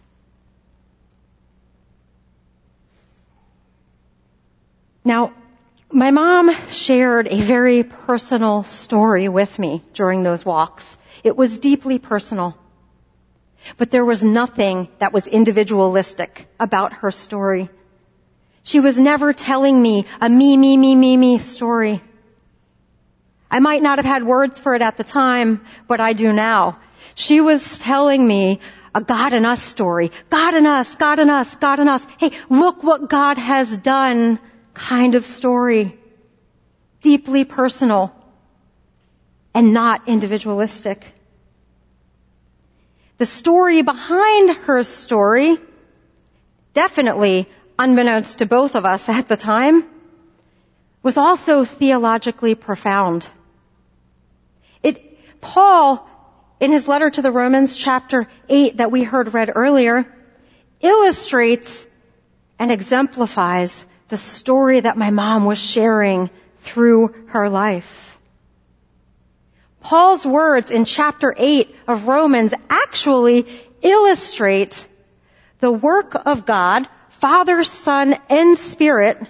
Now, 5.04 5.34
my 5.92 6.12
mom 6.12 6.52
shared 6.70 7.28
a 7.28 7.40
very 7.40 7.84
personal 7.84 8.64
story 8.64 9.30
with 9.30 9.58
me 9.60 9.84
during 9.94 10.24
those 10.24 10.44
walks. 10.44 10.98
It 11.24 11.38
was 11.38 11.60
deeply 11.60 12.00
personal. 12.00 12.58
But 13.78 13.92
there 13.92 14.06
was 14.06 14.24
nothing 14.24 14.90
that 15.00 15.14
was 15.14 15.28
individualistic 15.28 16.48
about 16.60 16.94
her 16.94 17.12
story. 17.12 17.70
She 18.64 18.80
was 18.80 19.00
never 19.00 19.32
telling 19.32 19.80
me 19.80 20.06
a 20.20 20.28
me, 20.28 20.58
me, 20.58 20.76
me, 20.76 20.96
me, 20.96 21.18
me 21.18 21.38
story. 21.38 22.02
I 23.50 23.60
might 23.60 23.84
not 23.84 24.00
have 24.00 24.06
had 24.06 24.24
words 24.24 24.60
for 24.60 24.74
it 24.74 24.82
at 24.82 24.98
the 24.98 25.04
time, 25.04 25.62
but 25.88 26.02
I 26.02 26.14
do 26.14 26.34
now. 26.34 26.80
She 27.16 27.42
was 27.42 27.80
telling 27.80 28.26
me 28.28 28.60
a 28.94 29.02
God 29.02 29.34
and 29.34 29.46
us 29.46 29.62
story. 29.62 30.12
God 30.30 30.54
and 30.54 30.68
us, 30.68 30.96
God 30.96 31.20
and 31.20 31.30
us, 31.30 31.56
God 31.56 31.80
and 31.80 31.90
us. 31.90 32.06
Hey, 32.18 32.32
look 32.50 32.84
what 32.84 33.10
God 33.10 33.38
has 33.38 33.78
done 33.78 34.40
kind 34.74 35.16
of 35.16 35.26
story. 35.26 35.98
Deeply 37.02 37.44
personal. 37.46 38.14
and 39.56 39.74
not 39.74 40.08
individualistic. 40.08 41.06
The 43.18 43.26
story 43.26 43.82
behind 43.82 44.50
her 44.68 44.84
story, 44.84 45.58
definitely 46.74 47.48
unbeknownst 47.80 48.40
to 48.40 48.46
both 48.46 48.76
of 48.76 48.86
us 48.86 49.08
at 49.08 49.30
the 49.30 49.38
time, 49.38 49.86
was 51.02 51.18
also 51.18 51.64
theologically 51.64 52.54
profound. 52.54 53.30
It, 54.84 55.40
Paul, 55.40 56.10
in 56.60 56.72
his 56.72 56.88
letter 56.88 57.10
to 57.10 57.22
the 57.22 57.32
Romans 57.32 57.76
chapter 57.76 58.28
8 58.50 58.78
that 58.78 58.92
we 58.92 59.04
heard 59.04 59.34
read 59.34 59.52
earlier, 59.54 60.06
illustrates 60.82 61.86
and 62.60 62.72
exemplifies 62.72 63.86
the 64.08 64.18
story 64.18 64.80
that 64.80 64.98
my 64.98 65.10
mom 65.10 65.46
was 65.46 65.58
sharing 65.58 66.30
through 66.60 67.14
her 67.28 67.50
life. 67.50 68.18
Paul's 69.82 70.26
words 70.26 70.72
in 70.72 70.86
chapter 70.86 71.34
8 71.38 71.76
of 71.88 72.08
Romans 72.08 72.54
actually 72.70 73.46
illustrate 73.82 74.88
the 75.60 75.72
work 75.72 76.16
of 76.26 76.46
God, 76.46 76.88
Father, 77.10 77.64
Son, 77.64 78.16
and 78.30 78.58
Spirit, 78.58 79.22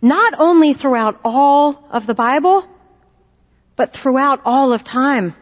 not 0.00 0.34
only 0.38 0.72
throughout 0.72 1.20
all 1.24 1.88
of 1.90 2.06
the 2.06 2.14
Bible, 2.14 2.64
but 3.74 3.92
throughout 3.92 4.42
all 4.44 4.72
of 4.72 4.84
time. 4.84 5.34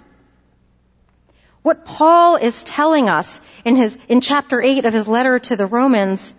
What 1.62 1.84
Paul 1.84 2.36
is 2.36 2.64
telling 2.64 3.08
us 3.08 3.40
in 3.64 3.76
his, 3.76 3.96
in 4.08 4.20
chapter 4.20 4.62
8 4.62 4.84
of 4.86 4.94
his 4.94 5.06
letter 5.06 5.38
to 5.38 5.56
the 5.56 5.66
Romans 5.66 6.34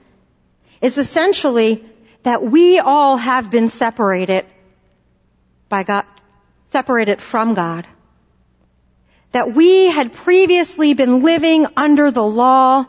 is 0.81 0.97
essentially 0.97 1.85
that 2.23 2.43
we 2.43 2.79
all 2.79 3.17
have 3.17 3.51
been 3.51 3.67
separated 3.67 4.45
by 5.69 5.83
God, 5.83 6.05
separated 6.65 7.21
from 7.21 7.53
God. 7.53 7.85
That 9.31 9.53
we 9.53 9.85
had 9.85 10.11
previously 10.11 10.93
been 10.93 11.23
living 11.23 11.67
under 11.77 12.11
the 12.11 12.23
law 12.23 12.85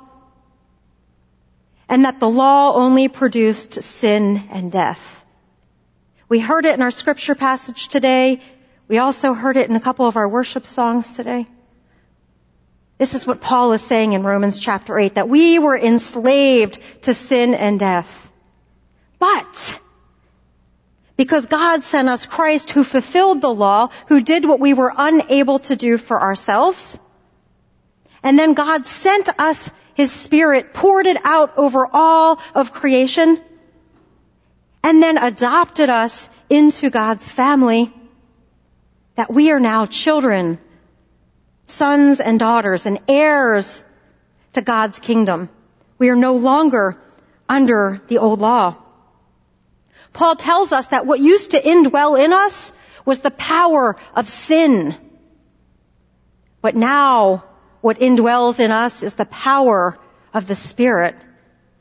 and 1.89 2.07
that 2.07 2.19
the 2.19 2.29
law 2.29 2.75
only 2.75 3.09
produced 3.09 3.83
sin 3.83 4.49
and 4.51 4.73
death. 4.73 5.25
We 6.29 6.39
heard 6.41 6.65
it 6.65 6.75
in 6.75 6.83
our 6.83 6.91
scripture 6.91 7.35
passage 7.35 7.89
today. 7.89 8.41
We 8.89 8.99
also 8.99 9.35
heard 9.35 9.59
it 9.59 9.69
in 9.69 9.77
a 9.77 9.81
couple 9.81 10.07
of 10.07 10.17
our 10.17 10.29
worship 10.29 10.67
songs 10.67 11.12
today. 11.12 11.47
This 13.02 13.16
is 13.16 13.26
what 13.26 13.40
Paul 13.40 13.73
is 13.73 13.82
saying 13.82 14.12
in 14.12 14.23
Romans 14.23 14.61
chapter 14.61 14.97
8, 14.97 15.16
that 15.16 15.28
we 15.28 15.59
were 15.59 15.76
enslaved 15.76 16.78
to 17.00 17.14
sin 17.14 17.52
and 17.52 17.80
death. 17.80 18.30
But, 19.18 19.80
because 21.16 21.47
God 21.47 21.82
sent 21.82 22.09
us 22.09 22.26
Christ 22.26 22.71
who 22.71 22.85
fulfilled 22.85 23.40
the 23.40 23.52
law, 23.52 23.88
who 24.06 24.21
did 24.21 24.44
what 24.44 24.61
we 24.61 24.73
were 24.73 24.92
unable 24.97 25.59
to 25.59 25.75
do 25.75 25.99
for 25.99 26.23
ourselves, 26.23 26.97
and 28.23 28.38
then 28.38 28.54
God 28.54 28.87
sent 28.87 29.28
us 29.37 29.68
His 29.94 30.12
Spirit, 30.12 30.73
poured 30.73 31.09
it 31.09 31.16
out 31.25 31.59
over 31.59 31.88
all 31.92 32.38
of 32.54 32.73
creation, 32.73 33.42
and 34.85 35.02
then 35.02 35.18
adopted 35.18 35.90
us 35.90 36.28
into 36.49 36.88
God's 36.88 37.32
family, 37.32 37.92
that 39.16 39.28
we 39.28 39.50
are 39.50 39.59
now 39.59 39.87
children 39.87 40.61
sons 41.73 42.21
and 42.21 42.38
daughters 42.38 42.87
and 42.87 42.99
heirs 43.09 43.83
to 44.52 44.62
God's 44.62 44.99
kingdom. 44.99 45.49
We 45.99 46.11
are 46.11 46.17
no 46.17 46.35
longer 46.35 46.99
under 47.49 48.02
the 48.09 48.19
old 48.19 48.41
law. 48.41 48.76
Paul 50.12 50.37
tells 50.37 50.73
us 50.73 50.88
that 50.88 51.07
what 51.07 51.21
used 51.21 51.52
to 51.52 51.61
indwell 51.61 52.23
in 52.23 52.33
us 52.33 52.73
was 53.05 53.21
the 53.21 53.31
power 53.31 53.97
of 54.14 54.29
sin. 54.29 54.97
But 56.61 56.76
now 56.76 57.45
what 57.81 57.99
indwells 57.99 58.61
in 58.61 58.71
us 58.71 59.02
is 59.02 59.14
the 59.14 59.26
power 59.26 59.99
of 60.33 60.47
the 60.47 60.55
Spirit 60.55 61.16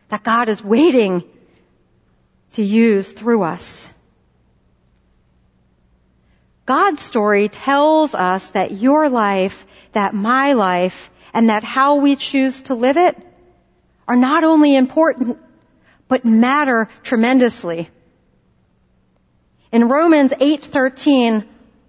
that 0.09 0.23
God 0.23 0.49
is 0.49 0.63
waiting 0.63 1.23
to 2.53 2.63
use 2.63 3.11
through 3.11 3.43
us. 3.43 3.87
God's 6.65 7.01
story 7.01 7.49
tells 7.49 8.13
us 8.13 8.49
that 8.51 8.71
your 8.71 9.09
life 9.09 9.65
that 9.93 10.13
my 10.13 10.53
life 10.53 11.11
and 11.33 11.49
that 11.49 11.63
how 11.63 11.95
we 11.95 12.15
choose 12.15 12.63
to 12.63 12.75
live 12.75 12.97
it 12.97 13.17
are 14.07 14.15
not 14.15 14.43
only 14.43 14.75
important, 14.75 15.37
but 16.07 16.25
matter 16.25 16.89
tremendously. 17.03 17.89
In 19.71 19.87
Romans 19.87 20.33
8:13, 20.33 21.45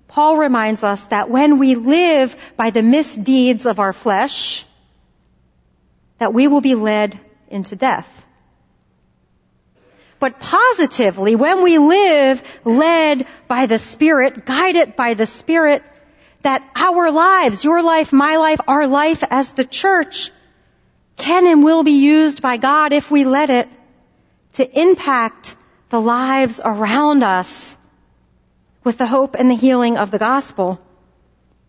Paul 0.09 0.37
reminds 0.37 0.85
us 0.85 1.07
that 1.07 1.31
when 1.31 1.59
we 1.59 1.75
live 1.75 2.37
by 2.57 2.71
the 2.71 2.83
misdeeds 2.83 3.67
of 3.67 3.81
our 3.81 3.93
flesh, 3.93 4.65
that 6.19 6.35
we 6.35 6.47
will 6.47 6.61
be 6.61 6.75
led 6.75 7.19
into 7.49 7.75
death. 7.75 8.27
But 10.23 10.39
positively, 10.39 11.35
when 11.35 11.65
we 11.65 11.79
live 11.79 12.45
led 12.65 13.27
by 13.49 13.67
the 13.67 13.77
Spirit, 13.77 14.47
guided 14.47 14.95
by 14.95 15.15
the 15.15 15.27
Spirit, 15.27 15.83
that 16.43 16.63
our 16.77 17.11
lives, 17.11 17.65
your 17.65 17.83
life, 17.83 18.13
my 18.13 18.37
life, 18.37 18.61
our 18.69 18.87
life 18.87 19.25
as 19.29 19.51
the 19.51 19.65
church 19.65 20.31
can 21.17 21.45
and 21.49 21.65
will 21.65 21.83
be 21.83 22.05
used 22.05 22.41
by 22.41 22.57
God 22.57 22.93
if 22.93 23.11
we 23.11 23.25
let 23.25 23.51
it 23.51 23.69
to 24.53 24.81
impact 24.81 25.57
the 25.89 26.01
lives 26.01 26.61
around 26.65 27.25
us 27.25 27.77
with 28.85 28.99
the 28.99 29.09
hope 29.09 29.35
and 29.35 29.51
the 29.51 29.57
healing 29.57 29.97
of 29.97 30.13
the 30.13 30.21
gospel 30.21 30.81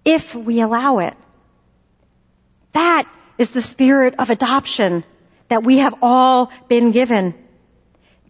if 0.05 0.35
we 0.35 0.61
allow 0.61 0.99
it. 0.99 1.15
That 2.73 3.11
is 3.39 3.49
the 3.49 3.63
spirit 3.63 4.13
of 4.19 4.29
adoption 4.29 5.03
that 5.47 5.63
we 5.63 5.79
have 5.79 5.95
all 6.03 6.51
been 6.67 6.91
given. 6.91 7.42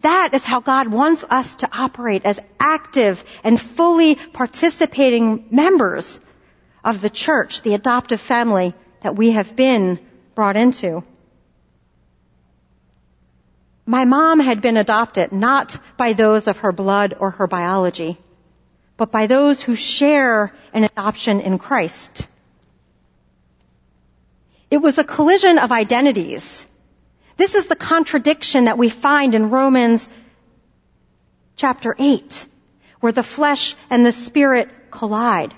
That 0.04 0.34
is 0.34 0.44
how 0.44 0.60
God 0.60 0.88
wants 0.88 1.24
us 1.30 1.56
to 1.56 1.68
operate 1.72 2.26
as 2.26 2.38
active 2.60 3.24
and 3.42 3.58
fully 3.58 4.16
participating 4.16 5.46
members 5.50 6.20
of 6.84 7.00
the 7.00 7.08
church, 7.08 7.62
the 7.62 7.72
adoptive 7.72 8.20
family 8.20 8.74
that 9.00 9.16
we 9.16 9.30
have 9.30 9.56
been 9.56 9.98
brought 10.34 10.56
into. 10.56 11.04
My 13.86 14.04
mom 14.04 14.40
had 14.40 14.60
been 14.60 14.76
adopted 14.76 15.32
not 15.32 15.78
by 15.96 16.12
those 16.12 16.48
of 16.48 16.58
her 16.58 16.72
blood 16.72 17.14
or 17.18 17.30
her 17.30 17.46
biology, 17.46 18.18
but 18.98 19.10
by 19.10 19.26
those 19.26 19.62
who 19.62 19.74
share 19.74 20.52
an 20.74 20.84
adoption 20.84 21.40
in 21.40 21.56
Christ. 21.56 22.28
It 24.70 24.82
was 24.82 24.98
a 24.98 25.04
collision 25.04 25.58
of 25.58 25.72
identities. 25.72 26.66
This 27.36 27.54
is 27.54 27.66
the 27.66 27.76
contradiction 27.76 28.66
that 28.66 28.78
we 28.78 28.88
find 28.88 29.34
in 29.34 29.50
Romans 29.50 30.08
chapter 31.56 31.94
8, 31.98 32.46
where 33.00 33.12
the 33.12 33.22
flesh 33.22 33.74
and 33.90 34.06
the 34.06 34.12
spirit 34.12 34.68
collide. 34.90 35.54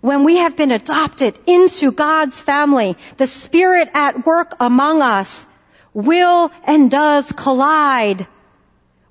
When 0.00 0.24
we 0.24 0.36
have 0.36 0.56
been 0.56 0.70
adopted 0.70 1.38
into 1.46 1.92
God's 1.92 2.40
family, 2.40 2.96
the 3.18 3.26
Spirit 3.26 3.90
at 3.92 4.24
work 4.24 4.54
among 4.58 5.02
us 5.02 5.46
will 5.92 6.50
and 6.64 6.90
does 6.90 7.30
collide 7.32 8.26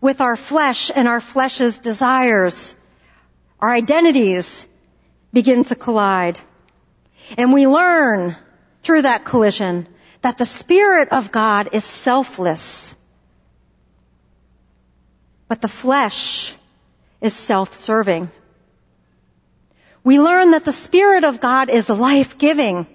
with 0.01 0.21
our 0.21 0.35
flesh 0.35 0.89
and 0.93 1.07
our 1.07 1.19
flesh's 1.19 1.77
desires. 1.77 2.75
Our 3.59 3.69
identities 3.69 4.65
begin 5.31 5.63
to 5.65 5.75
collide. 5.75 6.39
And 7.37 7.53
we 7.53 7.67
learn 7.67 8.35
through 8.81 9.03
that 9.03 9.25
collision 9.25 9.87
that 10.21 10.37
the 10.37 10.45
Spirit 10.45 11.09
of 11.11 11.31
God 11.31 11.69
is 11.73 11.83
selfless. 11.83 12.95
But 15.47 15.61
the 15.61 15.67
flesh 15.67 16.55
is 17.21 17.33
self-serving 17.33 18.29
we 20.03 20.19
learn 20.19 20.51
that 20.51 20.65
the 20.65 20.73
Spirit 20.73 21.23
of 21.23 21.39
God 21.39 21.69
is 21.69 21.89
life-giving, 21.89 22.87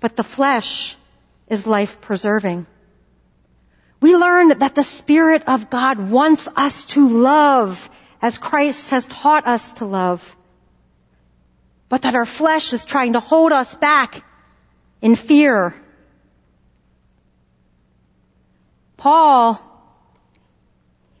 but 0.00 0.16
the 0.16 0.24
flesh 0.24 0.96
is 1.46 1.66
life-preserving. 1.66 2.66
We 4.00 4.16
learn 4.16 4.58
that 4.58 4.74
the 4.74 4.82
Spirit 4.82 5.44
of 5.46 5.70
God 5.70 5.98
wants 5.98 6.48
us 6.56 6.86
to 6.86 7.08
love 7.08 7.90
as 8.22 8.38
Christ 8.38 8.90
has 8.90 9.06
taught 9.06 9.46
us 9.46 9.74
to 9.74 9.84
love, 9.84 10.36
but 11.88 12.02
that 12.02 12.14
our 12.14 12.24
flesh 12.24 12.72
is 12.72 12.84
trying 12.84 13.12
to 13.12 13.20
hold 13.20 13.52
us 13.52 13.74
back 13.74 14.24
in 15.06 15.14
fear. 15.14 15.72
Paul 18.96 19.62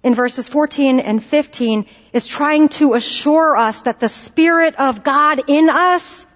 in 0.02 0.12
verses 0.12 0.48
14 0.48 0.98
and 0.98 1.22
15 1.22 1.86
is 2.12 2.26
trying 2.26 2.68
to 2.80 2.94
assure 2.94 3.56
us 3.56 3.82
that 3.82 4.00
the 4.00 4.08
Spirit 4.08 4.74
of 4.74 5.04
God 5.04 5.48
in 5.48 5.70
us 5.70 6.26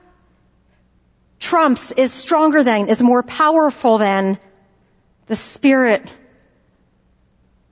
trumps, 1.41 1.91
is 1.91 2.13
stronger 2.13 2.63
than, 2.63 2.89
is 2.89 3.03
more 3.03 3.25
powerful 3.25 3.99
than 3.99 4.39
the 5.27 5.35
Spirit 5.35 6.09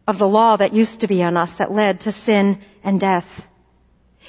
of 0.08 0.18
the 0.18 0.28
law 0.28 0.56
that 0.56 0.72
used 0.72 1.02
to 1.02 1.06
be 1.06 1.22
on 1.22 1.36
us 1.36 1.58
that 1.58 1.70
led 1.70 2.00
to 2.00 2.10
sin 2.10 2.58
and 2.82 2.98
death. 2.98 3.46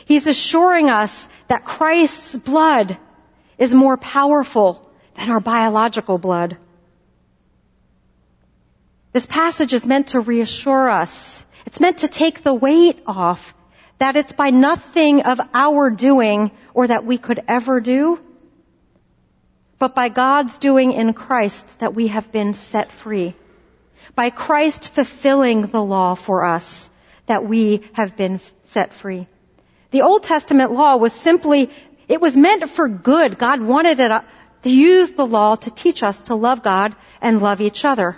He's 0.05 0.27
assuring 0.27 0.91
us 0.91 1.27
that 1.47 1.65
Christ's 1.65 2.37
blood 2.37 2.99
is 3.57 3.73
more 3.73 3.97
powerful 3.97 4.85
than 5.19 5.29
our 5.29 5.39
biological 5.39 6.17
blood. 6.17 6.57
This 9.11 9.25
passage 9.25 9.73
is 9.73 9.85
meant 9.85 10.09
to 10.09 10.19
reassure 10.19 10.89
us. 10.89 11.45
It's 11.65 11.79
meant 11.79 11.99
to 11.99 12.07
take 12.07 12.41
the 12.41 12.53
weight 12.53 13.01
off 13.05 13.53
that 13.97 14.15
it's 14.15 14.31
by 14.31 14.49
nothing 14.49 15.23
of 15.23 15.41
our 15.53 15.89
doing 15.89 16.51
or 16.73 16.87
that 16.87 17.05
we 17.05 17.17
could 17.17 17.43
ever 17.49 17.81
do, 17.81 18.17
but 19.77 19.93
by 19.93 20.07
God's 20.07 20.57
doing 20.57 20.93
in 20.93 21.13
Christ 21.13 21.79
that 21.79 21.93
we 21.93 22.07
have 22.07 22.31
been 22.31 22.53
set 22.53 22.91
free. 22.93 23.35
By 24.15 24.29
Christ 24.29 24.93
fulfilling 24.93 25.63
the 25.63 25.83
law 25.83 26.15
for 26.15 26.45
us 26.45 26.89
that 27.25 27.45
we 27.45 27.81
have 27.93 28.15
been 28.15 28.39
set 28.65 28.93
free. 28.93 29.27
The 29.91 30.03
Old 30.03 30.23
Testament 30.23 30.71
law 30.71 30.95
was 30.95 31.11
simply, 31.11 31.69
it 32.07 32.21
was 32.21 32.37
meant 32.37 32.69
for 32.69 32.87
good. 32.87 33.37
God 33.37 33.61
wanted 33.61 33.99
it 33.99 34.11
uh, 34.59 34.63
to 34.63 34.69
use 34.69 35.11
the 35.11 35.25
law 35.25 35.55
to 35.55 35.71
teach 35.71 36.03
us 36.03 36.23
to 36.23 36.35
love 36.35 36.63
God 36.63 36.95
and 37.21 37.41
love 37.41 37.61
each 37.61 37.85
other. 37.85 38.17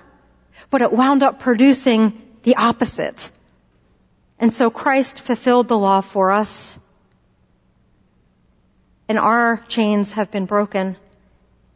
But 0.69 0.81
it 0.81 0.91
wound 0.91 1.23
up 1.23 1.39
producing 1.39 2.21
the 2.43 2.55
opposite. 2.55 3.29
And 4.39 4.53
so 4.53 4.69
Christ 4.69 5.21
fulfilled 5.21 5.67
the 5.67 5.77
law 5.77 6.01
for 6.01 6.31
us. 6.31 6.77
And 9.07 9.19
our 9.19 9.63
chains 9.67 10.13
have 10.13 10.31
been 10.31 10.45
broken. 10.45 10.95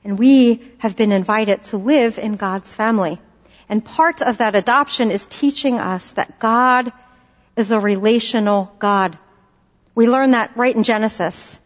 And 0.03 0.17
we 0.17 0.61
have 0.77 0.95
been 0.95 1.11
invited 1.11 1.63
to 1.63 1.77
live 1.77 2.17
in 2.19 2.35
God's 2.35 2.73
family. 2.73 3.19
And 3.67 3.83
part 3.83 4.21
of 4.21 4.37
that 4.37 4.55
adoption 4.55 5.11
is 5.11 5.25
teaching 5.25 5.79
us 5.79 6.11
that 6.13 6.39
God 6.39 6.91
is 7.55 7.71
a 7.71 7.79
relational 7.79 8.71
God. 8.79 9.17
We 9.95 10.07
learn 10.07 10.31
that 10.31 10.55
right 10.55 10.75
in 10.75 10.83
Genesis. 10.83 11.59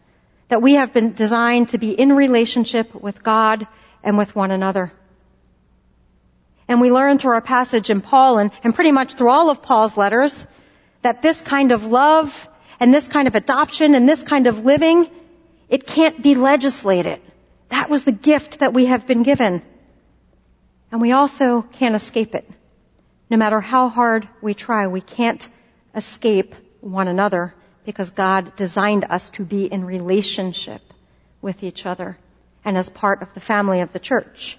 That 0.50 0.62
we 0.62 0.74
have 0.74 0.92
been 0.92 1.12
designed 1.12 1.70
to 1.70 1.78
be 1.78 1.92
in 1.92 2.12
relationship 2.12 2.94
with 2.94 3.22
God 3.22 3.66
and 4.02 4.18
with 4.18 4.34
one 4.34 4.50
another. 4.50 4.92
And 6.68 6.80
we 6.80 6.90
learn 6.92 7.18
through 7.18 7.32
our 7.32 7.40
passage 7.40 7.88
in 7.88 8.00
Paul 8.00 8.38
and, 8.38 8.50
and 8.62 8.74
pretty 8.74 8.92
much 8.92 9.14
through 9.14 9.30
all 9.30 9.50
of 9.50 9.62
Paul's 9.62 9.96
letters 9.96 10.46
that 11.02 11.22
this 11.22 11.40
kind 11.40 11.72
of 11.72 11.84
love 11.84 12.48
and 12.78 12.92
this 12.92 13.08
kind 13.08 13.28
of 13.28 13.34
adoption 13.34 13.94
and 13.94 14.08
this 14.08 14.22
kind 14.22 14.46
of 14.46 14.64
living, 14.64 15.08
it 15.68 15.86
can't 15.86 16.22
be 16.22 16.34
legislated. 16.34 17.20
That 17.68 17.88
was 17.88 18.04
the 18.04 18.12
gift 18.12 18.58
that 18.58 18.72
we 18.72 18.86
have 18.86 19.06
been 19.06 19.22
given. 19.22 19.62
And 20.90 21.00
we 21.00 21.12
also 21.12 21.62
can't 21.62 21.94
escape 21.94 22.34
it. 22.34 22.48
No 23.30 23.36
matter 23.36 23.60
how 23.60 23.88
hard 23.88 24.28
we 24.42 24.54
try, 24.54 24.88
we 24.88 25.00
can't 25.00 25.48
escape 25.94 26.54
one 26.80 27.06
another 27.06 27.54
because 27.84 28.10
God 28.10 28.54
designed 28.56 29.04
us 29.08 29.30
to 29.30 29.44
be 29.44 29.64
in 29.64 29.84
relationship 29.84 30.82
with 31.40 31.62
each 31.62 31.86
other 31.86 32.18
and 32.64 32.76
as 32.76 32.90
part 32.90 33.22
of 33.22 33.32
the 33.34 33.40
family 33.40 33.80
of 33.80 33.92
the 33.92 33.98
church. 33.98 34.58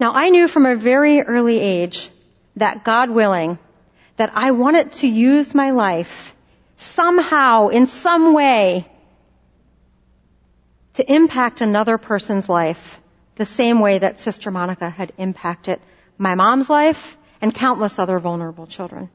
Now 0.00 0.12
I 0.14 0.30
knew 0.30 0.48
from 0.48 0.66
a 0.66 0.74
very 0.74 1.20
early 1.20 1.60
age 1.60 2.10
that 2.56 2.84
God 2.84 3.10
willing, 3.10 3.58
that 4.16 4.32
I 4.34 4.50
wanted 4.50 4.92
to 4.92 5.06
use 5.06 5.54
my 5.54 5.70
life 5.70 6.34
somehow, 6.76 7.68
in 7.68 7.86
some 7.86 8.34
way, 8.34 8.88
to 10.94 11.12
impact 11.12 11.60
another 11.60 11.98
person's 11.98 12.48
life 12.48 13.00
the 13.36 13.46
same 13.46 13.80
way 13.80 13.98
that 13.98 14.20
Sister 14.20 14.50
Monica 14.50 14.90
had 14.90 15.12
impacted 15.16 15.80
my 16.18 16.34
mom's 16.34 16.68
life 16.68 17.16
and 17.40 17.54
countless 17.54 17.98
other 17.98 18.18
vulnerable 18.18 18.66
children. 18.66 19.08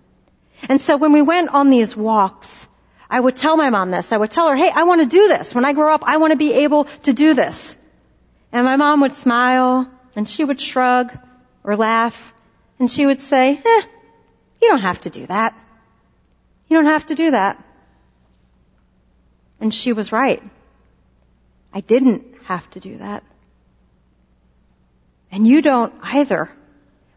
And 0.63 0.81
so 0.81 0.97
when 0.97 1.13
we 1.13 1.21
went 1.21 1.49
on 1.49 1.69
these 1.69 1.95
walks, 1.95 2.67
I 3.09 3.19
would 3.19 3.35
tell 3.35 3.55
my 3.55 3.69
mom 3.69 3.91
this. 3.91 4.11
I 4.11 4.17
would 4.17 4.31
tell 4.31 4.49
her, 4.49 4.55
hey, 4.55 4.69
I 4.69 4.83
want 4.83 5.01
to 5.01 5.07
do 5.07 5.27
this. 5.27 5.55
When 5.55 5.65
I 5.65 5.73
grow 5.73 5.93
up, 5.93 6.03
I 6.05 6.17
want 6.17 6.31
to 6.31 6.37
be 6.37 6.53
able 6.53 6.85
to 7.03 7.13
do 7.13 7.33
this. 7.33 7.75
And 8.51 8.65
my 8.65 8.75
mom 8.75 9.01
would 9.01 9.13
smile 9.13 9.89
and 10.15 10.27
she 10.27 10.43
would 10.43 10.59
shrug 10.59 11.17
or 11.63 11.75
laugh 11.75 12.33
and 12.79 12.89
she 12.89 13.05
would 13.05 13.21
say, 13.21 13.61
eh, 13.63 13.81
you 14.61 14.67
don't 14.67 14.81
have 14.81 15.01
to 15.01 15.09
do 15.09 15.25
that. 15.27 15.53
You 16.67 16.77
don't 16.77 16.85
have 16.85 17.05
to 17.07 17.15
do 17.15 17.31
that. 17.31 17.63
And 19.59 19.73
she 19.73 19.93
was 19.93 20.11
right. 20.11 20.43
I 21.73 21.81
didn't 21.81 22.25
have 22.45 22.69
to 22.71 22.79
do 22.79 22.97
that. 22.97 23.23
And 25.31 25.47
you 25.47 25.61
don't 25.61 25.93
either. 26.01 26.49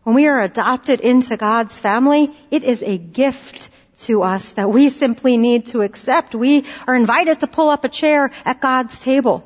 When 0.02 0.14
we 0.14 0.26
are 0.28 0.40
adopted 0.40 1.00
into 1.00 1.36
God's 1.36 1.78
family, 1.78 2.34
it 2.50 2.64
is 2.64 2.82
a 2.82 2.96
gift 2.96 3.68
to 4.04 4.22
us 4.22 4.52
that 4.52 4.70
we 4.70 4.88
simply 4.88 5.36
need 5.36 5.66
to 5.66 5.82
accept. 5.82 6.34
We 6.34 6.64
are 6.86 6.94
invited 6.94 7.40
to 7.40 7.46
pull 7.46 7.68
up 7.68 7.84
a 7.84 7.88
chair 7.88 8.30
at 8.44 8.60
God's 8.60 8.98
table. 8.98 9.44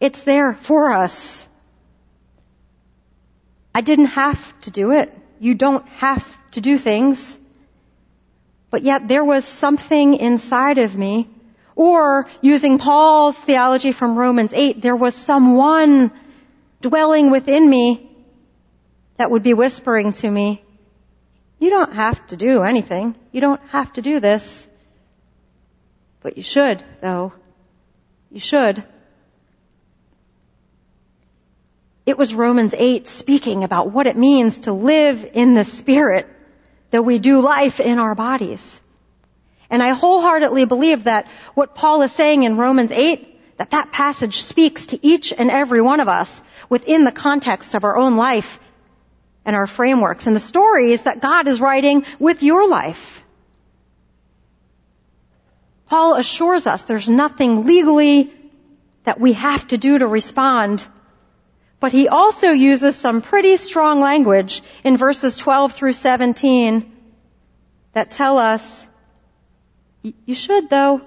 It's 0.00 0.22
there 0.22 0.54
for 0.54 0.92
us. 0.92 1.48
I 3.74 3.80
didn't 3.80 4.06
have 4.06 4.60
to 4.62 4.70
do 4.70 4.92
it. 4.92 5.12
You 5.40 5.54
don't 5.54 5.86
have 5.88 6.24
to 6.52 6.60
do 6.60 6.78
things. 6.78 7.38
But 8.70 8.82
yet 8.82 9.08
there 9.08 9.24
was 9.24 9.44
something 9.44 10.14
inside 10.14 10.78
of 10.78 10.96
me. 10.96 11.28
Or 11.74 12.28
using 12.40 12.78
Paul's 12.78 13.38
theology 13.38 13.92
from 13.92 14.16
Romans 14.16 14.52
8, 14.52 14.80
there 14.80 14.96
was 14.96 15.14
someone 15.14 16.12
dwelling 16.80 17.30
within 17.30 17.68
me 17.68 18.07
that 19.18 19.30
would 19.30 19.42
be 19.42 19.52
whispering 19.52 20.12
to 20.14 20.30
me, 20.30 20.62
you 21.58 21.70
don't 21.70 21.92
have 21.92 22.24
to 22.28 22.36
do 22.36 22.62
anything. 22.62 23.16
You 23.32 23.40
don't 23.40 23.60
have 23.68 23.92
to 23.94 24.02
do 24.02 24.20
this. 24.20 24.66
But 26.22 26.36
you 26.36 26.42
should, 26.42 26.82
though. 27.00 27.32
You 28.30 28.38
should. 28.38 28.84
It 32.06 32.16
was 32.16 32.32
Romans 32.32 32.74
8 32.76 33.06
speaking 33.06 33.64
about 33.64 33.90
what 33.90 34.06
it 34.06 34.16
means 34.16 34.60
to 34.60 34.72
live 34.72 35.28
in 35.34 35.54
the 35.54 35.64
Spirit, 35.64 36.26
that 36.90 37.02
we 37.02 37.18
do 37.18 37.40
life 37.40 37.80
in 37.80 37.98
our 37.98 38.14
bodies. 38.14 38.80
And 39.68 39.82
I 39.82 39.90
wholeheartedly 39.90 40.64
believe 40.64 41.04
that 41.04 41.26
what 41.54 41.74
Paul 41.74 42.02
is 42.02 42.12
saying 42.12 42.44
in 42.44 42.56
Romans 42.56 42.92
8, 42.92 43.58
that 43.58 43.72
that 43.72 43.90
passage 43.90 44.40
speaks 44.42 44.86
to 44.86 45.04
each 45.04 45.32
and 45.36 45.50
every 45.50 45.82
one 45.82 46.00
of 46.00 46.08
us 46.08 46.40
within 46.68 47.04
the 47.04 47.12
context 47.12 47.74
of 47.74 47.84
our 47.84 47.96
own 47.96 48.16
life 48.16 48.60
and 49.48 49.56
our 49.56 49.66
frameworks 49.66 50.26
and 50.26 50.36
the 50.36 50.40
stories 50.40 51.02
that 51.02 51.22
God 51.22 51.48
is 51.48 51.60
writing 51.60 52.04
with 52.18 52.42
your 52.42 52.68
life. 52.68 53.24
Paul 55.86 56.14
assures 56.14 56.66
us 56.66 56.84
there's 56.84 57.08
nothing 57.08 57.64
legally 57.64 58.30
that 59.04 59.18
we 59.18 59.32
have 59.32 59.66
to 59.68 59.78
do 59.78 59.98
to 59.98 60.06
respond 60.06 60.86
but 61.80 61.92
he 61.92 62.08
also 62.08 62.50
uses 62.50 62.96
some 62.96 63.22
pretty 63.22 63.56
strong 63.56 64.00
language 64.00 64.62
in 64.82 64.96
verses 64.96 65.36
12 65.36 65.72
through 65.74 65.92
17 65.92 66.92
that 67.92 68.10
tell 68.10 68.38
us, 68.38 68.86
you 70.02 70.34
should 70.34 70.68
though. 70.70 71.00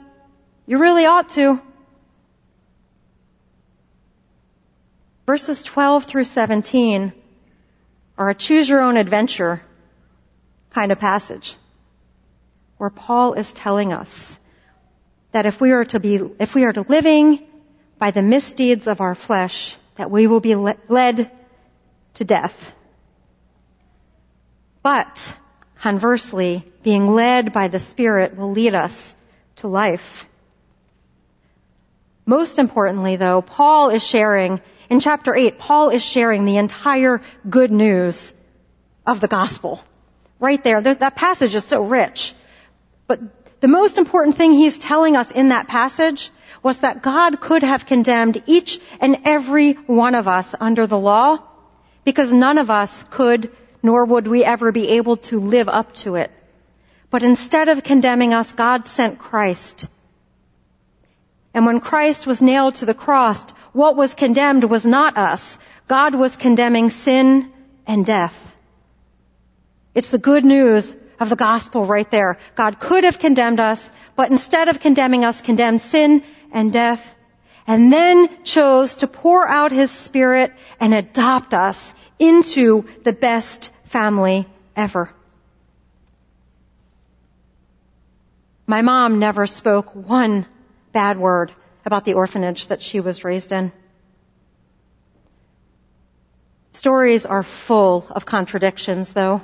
You 0.65 0.77
really 0.77 1.05
ought 1.05 1.29
to. 1.29 1.61
Verses 5.25 5.61
12 5.63 6.05
through 6.05 6.23
17 6.23 7.13
are 8.21 8.29
a 8.29 8.35
choose 8.35 8.69
your 8.69 8.81
own 8.81 8.97
adventure 8.97 9.63
kind 10.69 10.91
of 10.91 10.99
passage 10.99 11.55
where 12.77 12.91
Paul 12.91 13.33
is 13.33 13.51
telling 13.51 13.93
us 13.93 14.37
that 15.31 15.47
if 15.47 15.59
we 15.59 15.71
are 15.71 15.85
to 15.85 15.99
be, 15.99 16.19
if 16.37 16.53
we 16.53 16.63
are 16.65 16.71
to 16.71 16.85
living 16.87 17.41
by 17.97 18.11
the 18.11 18.21
misdeeds 18.21 18.85
of 18.85 19.01
our 19.01 19.15
flesh, 19.15 19.75
that 19.95 20.11
we 20.11 20.27
will 20.27 20.39
be 20.39 20.53
led 20.53 21.31
to 22.13 22.23
death. 22.23 22.71
But, 24.83 25.35
conversely, 25.79 26.63
being 26.83 27.15
led 27.15 27.53
by 27.53 27.69
the 27.69 27.79
Spirit 27.79 28.37
will 28.37 28.51
lead 28.51 28.75
us 28.75 29.15
to 29.57 29.67
life. 29.67 30.27
Most 32.27 32.59
importantly 32.59 33.15
though, 33.15 33.41
Paul 33.41 33.89
is 33.89 34.05
sharing, 34.05 34.61
in 34.91 34.99
chapter 34.99 35.33
8, 35.33 35.57
Paul 35.57 35.89
is 35.89 36.03
sharing 36.03 36.43
the 36.43 36.57
entire 36.57 37.21
good 37.49 37.71
news 37.71 38.33
of 39.07 39.21
the 39.21 39.29
gospel. 39.29 39.81
Right 40.37 40.61
there, 40.61 40.81
There's, 40.81 40.97
that 40.97 41.15
passage 41.15 41.55
is 41.55 41.63
so 41.63 41.81
rich. 41.81 42.33
But 43.07 43.21
the 43.61 43.69
most 43.69 43.97
important 43.97 44.35
thing 44.35 44.51
he's 44.51 44.77
telling 44.77 45.15
us 45.15 45.31
in 45.31 45.47
that 45.49 45.69
passage 45.69 46.29
was 46.61 46.79
that 46.79 47.01
God 47.01 47.39
could 47.39 47.63
have 47.63 47.85
condemned 47.85 48.43
each 48.47 48.81
and 48.99 49.19
every 49.23 49.73
one 49.73 50.13
of 50.13 50.27
us 50.27 50.55
under 50.59 50.85
the 50.87 50.99
law 50.99 51.37
because 52.03 52.33
none 52.33 52.57
of 52.57 52.69
us 52.69 53.05
could 53.11 53.49
nor 53.81 54.03
would 54.03 54.27
we 54.27 54.43
ever 54.43 54.73
be 54.73 54.89
able 54.89 55.15
to 55.31 55.39
live 55.39 55.69
up 55.69 55.95
to 56.03 56.15
it. 56.15 56.31
But 57.09 57.23
instead 57.23 57.69
of 57.69 57.81
condemning 57.85 58.33
us, 58.33 58.51
God 58.51 58.87
sent 58.87 59.19
Christ. 59.19 59.87
And 61.53 61.65
when 61.65 61.79
Christ 61.79 62.25
was 62.27 62.41
nailed 62.41 62.75
to 62.75 62.85
the 62.85 62.93
cross, 62.93 63.45
what 63.73 63.95
was 63.95 64.13
condemned 64.13 64.63
was 64.63 64.85
not 64.85 65.17
us. 65.17 65.57
God 65.87 66.15
was 66.15 66.37
condemning 66.37 66.89
sin 66.89 67.51
and 67.85 68.05
death. 68.05 68.55
It's 69.93 70.09
the 70.09 70.17
good 70.17 70.45
news 70.45 70.95
of 71.19 71.29
the 71.29 71.35
gospel 71.35 71.85
right 71.85 72.09
there. 72.09 72.37
God 72.55 72.79
could 72.79 73.03
have 73.03 73.19
condemned 73.19 73.59
us, 73.59 73.91
but 74.15 74.31
instead 74.31 74.69
of 74.69 74.79
condemning 74.79 75.25
us, 75.25 75.41
condemned 75.41 75.81
sin 75.81 76.23
and 76.51 76.71
death, 76.71 77.15
and 77.67 77.91
then 77.91 78.43
chose 78.43 78.97
to 78.97 79.07
pour 79.07 79.47
out 79.47 79.71
his 79.71 79.91
spirit 79.91 80.53
and 80.79 80.93
adopt 80.93 81.53
us 81.53 81.93
into 82.17 82.85
the 83.03 83.13
best 83.13 83.69
family 83.83 84.47
ever. 84.75 85.13
My 88.65 88.81
mom 88.81 89.19
never 89.19 89.47
spoke 89.47 89.93
one 89.93 90.45
bad 90.91 91.17
word 91.17 91.51
about 91.85 92.05
the 92.05 92.13
orphanage 92.13 92.67
that 92.67 92.81
she 92.81 92.99
was 92.99 93.23
raised 93.23 93.51
in. 93.51 93.71
Stories 96.71 97.25
are 97.25 97.43
full 97.43 98.05
of 98.09 98.25
contradictions, 98.25 99.13
though, 99.13 99.41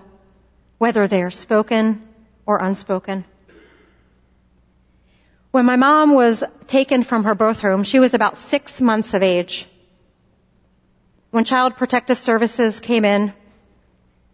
whether 0.77 1.07
they 1.07 1.21
are 1.23 1.31
spoken 1.31 2.07
or 2.45 2.57
unspoken. 2.57 3.25
When 5.51 5.65
my 5.65 5.75
mom 5.75 6.13
was 6.13 6.43
taken 6.67 7.03
from 7.03 7.23
her 7.23 7.35
birth 7.35 7.59
home, 7.59 7.83
she 7.83 7.99
was 7.99 8.13
about 8.13 8.37
six 8.37 8.79
months 8.79 9.13
of 9.13 9.23
age. 9.23 9.67
When 11.31 11.43
Child 11.43 11.75
Protective 11.75 12.17
Services 12.17 12.79
came 12.79 13.03
in, 13.03 13.33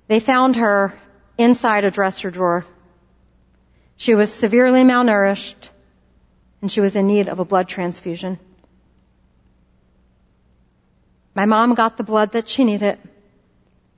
they 0.08 0.20
found 0.20 0.58
her 0.58 0.98
inside 1.38 1.86
a 1.86 1.92
dresser 1.92 2.30
drawer. 2.30 2.66
She 3.96 4.16
was 4.16 4.32
severely 4.32 4.84
malnourished 4.84 5.70
and 6.64 6.72
she 6.72 6.80
was 6.80 6.96
in 6.96 7.08
need 7.08 7.28
of 7.28 7.40
a 7.40 7.46
blood 7.46 7.68
transfusion. 7.68 8.40
My 11.36 11.44
mom 11.44 11.74
got 11.74 11.98
the 11.98 12.06
blood 12.06 12.32
that 12.32 12.48
she 12.48 12.64
needed 12.64 12.98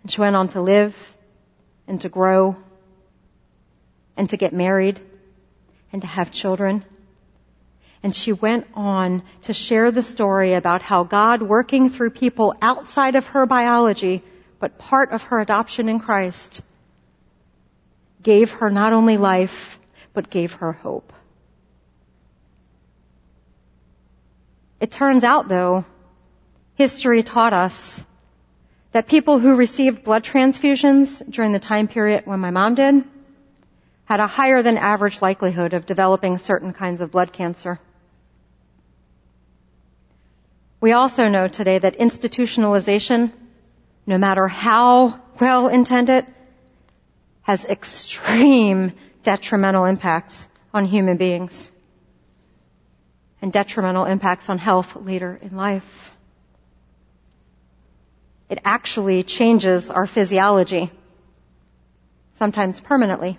and 0.02 0.12
she 0.12 0.20
went 0.20 0.36
on 0.36 0.48
to 0.48 0.62
live 0.64 1.16
and 1.88 2.02
to 2.02 2.10
grow 2.10 2.56
and 4.18 4.28
to 4.32 4.38
get 4.38 4.52
married 4.52 5.00
and 5.94 6.02
to 6.02 6.08
have 6.08 6.32
children. 6.32 6.84
And 8.02 8.16
she 8.16 8.34
went 8.34 8.66
on 8.74 9.22
to 9.44 9.54
share 9.54 9.92
the 9.92 10.02
story 10.02 10.56
about 10.56 10.82
how 10.82 11.04
God 11.04 11.44
working 11.44 11.92
through 11.92 12.10
people 12.10 12.56
outside 12.64 13.16
of 13.16 13.28
her 13.28 13.46
biology, 13.46 14.24
but 14.60 14.80
part 14.80 15.12
of 15.12 15.22
her 15.22 15.40
adoption 15.40 15.88
in 15.88 16.00
Christ, 16.00 16.64
gave 18.24 18.54
her 18.54 18.72
not 18.72 18.92
only 18.92 19.18
life, 19.18 19.78
but 20.16 20.32
gave 20.32 20.54
her 20.54 20.72
hope. 20.72 21.14
It 24.86 24.92
turns 24.92 25.24
out 25.24 25.48
though, 25.48 25.84
history 26.76 27.24
taught 27.24 27.54
us 27.54 28.06
that 28.92 29.08
people 29.08 29.40
who 29.40 29.56
received 29.56 30.04
blood 30.04 30.24
transfusions 30.24 31.28
during 31.28 31.54
the 31.54 31.60
time 31.72 31.88
period 31.88 32.28
when 32.28 32.40
my 32.40 32.52
mom 32.52 32.76
did 32.76 33.04
had 34.04 34.20
a 34.20 34.28
higher 34.28 34.62
than 34.62 34.78
average 34.78 35.24
likelihood 35.24 35.74
of 35.74 35.88
developing 35.88 36.38
certain 36.38 36.72
kinds 36.72 37.02
of 37.02 37.10
blood 37.10 37.34
cancer. 37.34 37.80
We 40.80 40.92
also 40.92 41.30
know 41.30 41.48
today 41.48 41.80
that 41.80 41.98
institutionalization, 41.98 43.32
no 44.06 44.20
matter 44.20 44.48
how 44.48 45.20
well 45.42 45.68
intended, 45.68 46.28
has 47.42 47.66
extreme 47.66 48.94
detrimental 49.24 49.86
impacts 49.86 50.48
on 50.76 50.86
human 50.86 51.18
beings 51.18 51.72
and 53.46 53.54
detrimental 53.54 54.06
impacts 54.06 54.50
on 54.50 54.58
health 54.58 54.96
later 54.96 55.38
in 55.40 55.56
life. 55.56 56.12
It 58.50 58.58
actually 58.66 59.22
changes 59.22 59.92
our 59.92 60.08
physiology, 60.08 60.90
sometimes 62.32 62.80
permanently. 62.80 63.38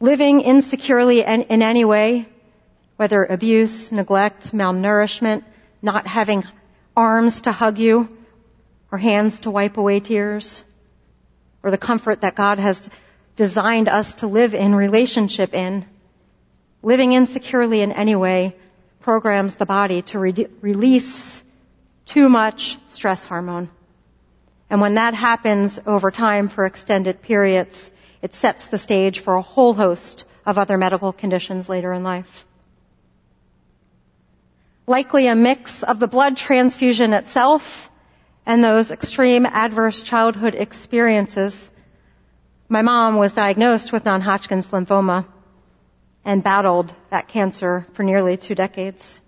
Living 0.00 0.42
insecurely 0.42 1.22
in, 1.22 1.44
in 1.44 1.62
any 1.62 1.86
way, 1.86 2.28
whether 2.96 3.24
abuse, 3.24 3.90
neglect, 3.90 4.52
malnourishment, 4.52 5.44
not 5.80 6.06
having 6.06 6.44
arms 6.94 7.40
to 7.42 7.52
hug 7.52 7.78
you, 7.78 8.06
or 8.92 8.98
hands 8.98 9.40
to 9.40 9.50
wipe 9.50 9.78
away 9.78 10.00
tears, 10.00 10.62
or 11.62 11.70
the 11.70 11.78
comfort 11.78 12.20
that 12.20 12.34
God 12.34 12.58
has 12.58 12.90
designed 13.36 13.88
us 13.88 14.16
to 14.16 14.26
live 14.26 14.54
in 14.54 14.74
relationship 14.74 15.54
in, 15.54 15.86
living 16.82 17.12
insecurely 17.12 17.80
in 17.82 17.92
any 17.92 18.16
way 18.16 18.56
programs 19.00 19.56
the 19.56 19.66
body 19.66 20.02
to 20.02 20.18
re- 20.18 20.46
release 20.60 21.42
too 22.06 22.28
much 22.28 22.78
stress 22.88 23.24
hormone. 23.24 23.70
And 24.70 24.80
when 24.80 24.94
that 24.94 25.14
happens 25.14 25.80
over 25.86 26.10
time 26.10 26.48
for 26.48 26.66
extended 26.66 27.22
periods, 27.22 27.90
it 28.20 28.34
sets 28.34 28.68
the 28.68 28.78
stage 28.78 29.20
for 29.20 29.34
a 29.34 29.42
whole 29.42 29.74
host 29.74 30.24
of 30.44 30.58
other 30.58 30.76
medical 30.76 31.12
conditions 31.12 31.68
later 31.68 31.92
in 31.92 32.02
life. 32.02 32.44
Likely 34.86 35.26
a 35.26 35.34
mix 35.34 35.82
of 35.82 35.98
the 35.98 36.06
blood 36.06 36.36
transfusion 36.36 37.12
itself 37.12 37.90
and 38.46 38.64
those 38.64 38.90
extreme 38.90 39.44
adverse 39.46 40.02
childhood 40.02 40.54
experiences. 40.54 41.70
My 42.68 42.82
mom 42.82 43.16
was 43.16 43.34
diagnosed 43.34 43.92
with 43.92 44.06
non-Hodgkin's 44.06 44.68
lymphoma 44.68 45.26
and 46.28 46.44
battled 46.44 46.92
that 47.08 47.26
cancer 47.26 47.86
for 47.94 48.02
nearly 48.02 48.36
two 48.36 48.54
decades. 48.54 49.18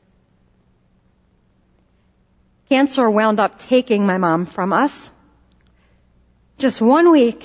Cancer 2.69 3.09
wound 3.09 3.41
up 3.41 3.59
taking 3.59 4.05
my 4.05 4.19
mom 4.19 4.45
from 4.45 4.75
us. 4.75 5.11
Just 6.59 6.83
one 6.83 7.11
week, 7.11 7.43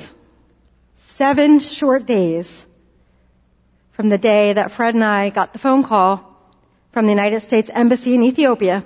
seven 0.98 1.62
short 1.62 2.06
days 2.06 2.65
from 3.94 4.10
the 4.10 4.18
day 4.18 4.52
that 4.52 4.72
Fred 4.72 4.94
and 4.94 5.06
I 5.06 5.30
got 5.30 5.54
the 5.54 5.60
phone 5.60 5.84
call 5.84 6.38
from 6.91 7.06
the 7.06 7.13
United 7.13 7.39
States 7.39 7.72
Embassy 7.74 8.13
in 8.13 8.24
Ethiopia 8.24 8.84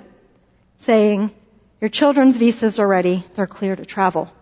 saying, 0.78 1.32
your 1.80 1.90
children's 1.90 2.36
visas 2.36 2.78
are 2.78 2.86
ready, 2.86 3.24
they're 3.34 3.48
clear 3.48 3.74
to 3.74 3.84
travel. 3.84 4.32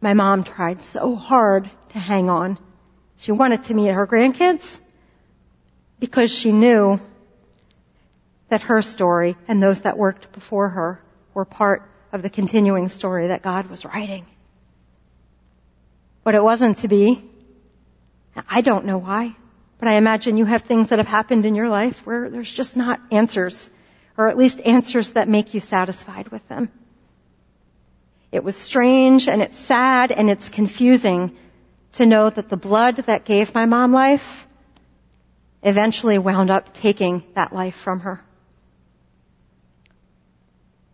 My 0.00 0.14
mom 0.14 0.44
tried 0.44 0.80
so 0.80 1.16
hard 1.16 1.68
to 1.88 1.98
hang 1.98 2.30
on 2.30 2.56
she 3.22 3.30
wanted 3.30 3.62
to 3.62 3.74
meet 3.74 3.86
her 3.86 4.04
grandkids 4.04 4.80
because 6.00 6.34
she 6.34 6.50
knew 6.50 6.98
that 8.48 8.62
her 8.62 8.82
story 8.82 9.36
and 9.46 9.62
those 9.62 9.82
that 9.82 9.96
worked 9.96 10.32
before 10.32 10.68
her 10.68 11.00
were 11.32 11.44
part 11.44 11.88
of 12.10 12.22
the 12.22 12.28
continuing 12.28 12.88
story 12.88 13.28
that 13.28 13.40
God 13.40 13.70
was 13.70 13.84
writing. 13.84 14.26
But 16.24 16.34
it 16.34 16.42
wasn't 16.42 16.78
to 16.78 16.88
be. 16.88 17.22
I 18.50 18.60
don't 18.60 18.86
know 18.86 18.98
why, 18.98 19.36
but 19.78 19.86
I 19.86 19.92
imagine 19.92 20.36
you 20.36 20.44
have 20.46 20.62
things 20.62 20.88
that 20.88 20.98
have 20.98 21.06
happened 21.06 21.46
in 21.46 21.54
your 21.54 21.68
life 21.68 22.04
where 22.04 22.28
there's 22.28 22.52
just 22.52 22.76
not 22.76 23.00
answers, 23.12 23.70
or 24.18 24.26
at 24.30 24.36
least 24.36 24.60
answers 24.62 25.12
that 25.12 25.28
make 25.28 25.54
you 25.54 25.60
satisfied 25.60 26.26
with 26.28 26.46
them. 26.48 26.70
It 28.32 28.42
was 28.42 28.56
strange 28.56 29.28
and 29.28 29.40
it's 29.40 29.58
sad 29.58 30.10
and 30.10 30.28
it's 30.28 30.48
confusing 30.48 31.36
to 31.92 32.06
know 32.06 32.30
that 32.30 32.48
the 32.48 32.56
blood 32.56 32.96
that 32.96 33.24
gave 33.24 33.54
my 33.54 33.66
mom 33.66 33.92
life 33.92 34.46
eventually 35.62 36.18
wound 36.18 36.50
up 36.50 36.72
taking 36.74 37.22
that 37.34 37.52
life 37.52 37.76
from 37.76 38.00
her. 38.00 38.20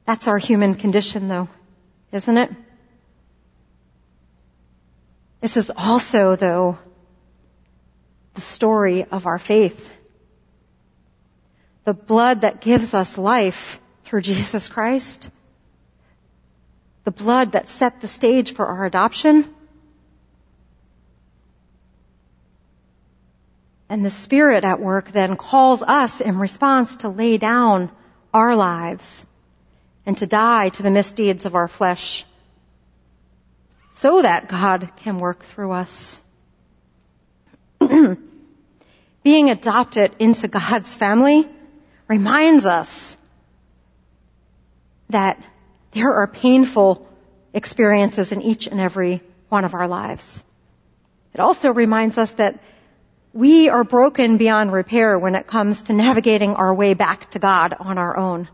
That's 0.04 0.28
our 0.28 0.38
human 0.38 0.74
condition 0.74 1.28
though, 1.28 1.48
isn't 2.12 2.36
it? 2.36 2.50
This 5.40 5.56
is 5.56 5.70
also 5.76 6.34
though 6.34 6.78
the 8.34 8.40
story 8.40 9.04
of 9.04 9.26
our 9.26 9.38
faith. 9.38 9.96
The 11.84 11.94
blood 11.94 12.42
that 12.42 12.60
gives 12.60 12.92
us 12.92 13.16
life 13.16 13.80
through 14.04 14.22
Jesus 14.22 14.68
Christ. 14.68 15.30
The 17.04 17.10
blood 17.10 17.52
that 17.52 17.68
set 17.68 18.00
the 18.00 18.08
stage 18.08 18.54
for 18.54 18.66
our 18.66 18.84
adoption 18.84 19.54
And 23.88 24.04
the 24.04 24.10
Spirit 24.10 24.64
at 24.64 24.80
work 24.80 25.12
then 25.12 25.36
calls 25.36 25.82
us 25.82 26.20
in 26.20 26.38
response 26.38 26.96
to 26.96 27.08
lay 27.08 27.38
down 27.38 27.90
our 28.34 28.54
lives 28.54 29.24
and 30.04 30.16
to 30.18 30.26
die 30.26 30.68
to 30.70 30.82
the 30.82 30.90
misdeeds 30.90 31.46
of 31.46 31.54
our 31.54 31.68
flesh 31.68 32.24
so 33.92 34.22
that 34.22 34.48
God 34.48 34.90
can 34.96 35.18
work 35.18 35.42
through 35.42 35.72
us. 35.72 36.20
Being 37.80 39.50
adopted 39.50 40.14
into 40.18 40.48
God's 40.48 40.94
family 40.94 41.48
reminds 42.06 42.64
us 42.64 43.16
that 45.10 45.42
there 45.92 46.12
are 46.12 46.26
painful 46.26 47.08
experiences 47.54 48.32
in 48.32 48.42
each 48.42 48.66
and 48.66 48.80
every 48.80 49.22
one 49.48 49.64
of 49.64 49.74
our 49.74 49.88
lives. 49.88 50.44
It 51.34 51.40
also 51.40 51.72
reminds 51.72 52.18
us 52.18 52.34
that 52.34 52.60
we 53.38 53.68
are 53.68 53.84
broken 53.84 54.36
beyond 54.36 54.72
repair 54.72 55.16
when 55.16 55.36
it 55.36 55.46
comes 55.46 55.82
to 55.82 55.92
navigating 55.92 56.54
our 56.54 56.74
way 56.74 56.94
back 56.94 57.30
to 57.30 57.38
God 57.38 57.72
on 57.78 57.96
our 57.96 58.16
own. 58.16 58.48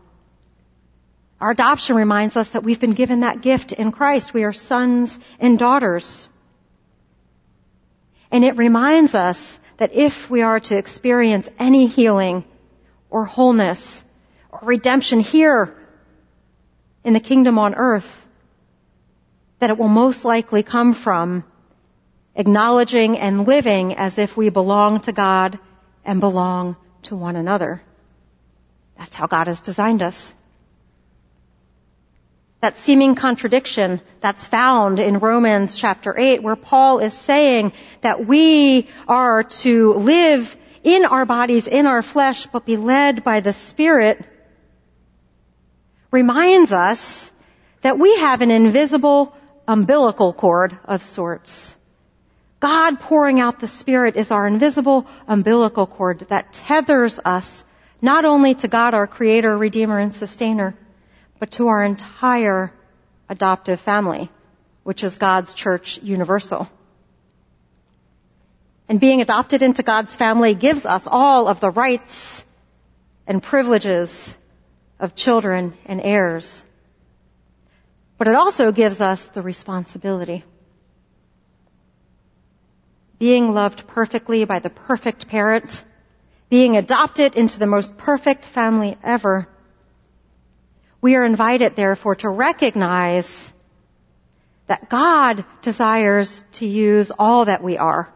Our 1.41 1.49
adoption 1.49 1.95
reminds 1.95 2.37
us 2.37 2.51
that 2.51 2.61
we've 2.61 2.79
been 2.79 2.93
given 2.93 3.21
that 3.21 3.41
gift 3.41 3.71
in 3.71 3.91
Christ. 3.91 4.31
We 4.31 4.43
are 4.43 4.53
sons 4.53 5.17
and 5.39 5.57
daughters. 5.57 6.29
And 8.29 8.45
it 8.45 8.57
reminds 8.57 9.15
us 9.15 9.59
that 9.77 9.95
if 9.95 10.29
we 10.29 10.43
are 10.43 10.59
to 10.59 10.77
experience 10.77 11.49
any 11.57 11.87
healing 11.87 12.43
or 13.09 13.25
wholeness 13.25 14.03
or 14.51 14.59
redemption 14.61 15.19
here 15.19 15.75
in 17.03 17.13
the 17.13 17.19
kingdom 17.19 17.57
on 17.57 17.73
earth, 17.73 18.27
that 19.57 19.71
it 19.71 19.79
will 19.79 19.87
most 19.87 20.25
likely 20.25 20.61
come 20.61 20.93
from 20.93 21.43
acknowledging 22.35 23.17
and 23.17 23.47
living 23.47 23.95
as 23.95 24.17
if 24.17 24.35
we 24.35 24.49
belong 24.49 24.99
to 25.01 25.11
God 25.11 25.59
and 26.03 26.19
belong 26.19 26.75
to 27.03 27.15
one 27.15 27.35
another. 27.35 27.81
That's 28.97 29.15
how 29.15 29.27
God 29.27 29.47
has 29.47 29.61
designed 29.61 30.01
us. 30.01 30.33
That 32.61 32.77
seeming 32.77 33.15
contradiction 33.15 34.01
that's 34.21 34.47
found 34.47 34.99
in 34.99 35.19
Romans 35.19 35.75
chapter 35.75 36.17
8 36.17 36.41
where 36.41 36.55
Paul 36.55 36.99
is 36.99 37.13
saying 37.13 37.73
that 38.01 38.25
we 38.25 38.89
are 39.07 39.43
to 39.43 39.93
live 39.93 40.55
in 40.83 41.05
our 41.05 41.25
bodies, 41.25 41.67
in 41.67 41.87
our 41.87 42.01
flesh, 42.01 42.47
but 42.47 42.65
be 42.65 42.77
led 42.77 43.23
by 43.23 43.39
the 43.39 43.53
Spirit 43.53 44.23
reminds 46.11 46.71
us 46.71 47.31
that 47.81 47.99
we 47.99 48.17
have 48.17 48.41
an 48.41 48.51
invisible 48.51 49.35
umbilical 49.67 50.31
cord 50.33 50.77
of 50.85 51.03
sorts. 51.03 51.74
God 52.59 52.99
pouring 52.99 53.39
out 53.39 53.59
the 53.59 53.67
Spirit 53.67 54.15
is 54.15 54.31
our 54.31 54.47
invisible 54.47 55.07
umbilical 55.27 55.87
cord 55.87 56.25
that 56.29 56.53
tethers 56.53 57.19
us 57.23 57.63
not 58.01 58.25
only 58.25 58.55
to 58.55 58.67
God, 58.67 58.93
our 58.93 59.07
Creator, 59.07 59.57
Redeemer, 59.57 59.99
and 59.99 60.13
Sustainer, 60.13 60.75
but 61.39 61.51
to 61.51 61.67
our 61.67 61.83
entire 61.83 62.71
adoptive 63.29 63.79
family, 63.79 64.29
which 64.83 65.03
is 65.03 65.17
God's 65.17 65.53
church 65.53 65.99
universal. 66.01 66.69
And 68.87 68.99
being 68.99 69.21
adopted 69.21 69.63
into 69.63 69.83
God's 69.83 70.15
family 70.15 70.53
gives 70.53 70.85
us 70.85 71.07
all 71.07 71.47
of 71.47 71.59
the 71.59 71.71
rights 71.71 72.43
and 73.25 73.41
privileges 73.41 74.37
of 74.99 75.15
children 75.15 75.73
and 75.85 75.99
heirs. 75.99 76.63
But 78.17 78.27
it 78.27 78.35
also 78.35 78.71
gives 78.71 79.01
us 79.01 79.27
the 79.29 79.41
responsibility 79.41 80.43
being 83.17 83.53
loved 83.53 83.87
perfectly 83.87 84.45
by 84.45 84.59
the 84.59 84.69
perfect 84.69 85.27
parent, 85.27 85.83
being 86.49 86.77
adopted 86.77 87.35
into 87.35 87.59
the 87.59 87.67
most 87.67 87.97
perfect 87.97 88.45
family 88.45 88.97
ever. 89.03 89.47
We 91.01 91.15
are 91.15 91.23
invited, 91.23 91.75
therefore, 91.75 92.15
to 92.15 92.29
recognize 92.29 93.51
that 94.67 94.89
God 94.89 95.45
desires 95.61 96.43
to 96.53 96.65
use 96.65 97.11
all 97.17 97.45
that 97.45 97.63
we 97.63 97.77
are. 97.77 98.11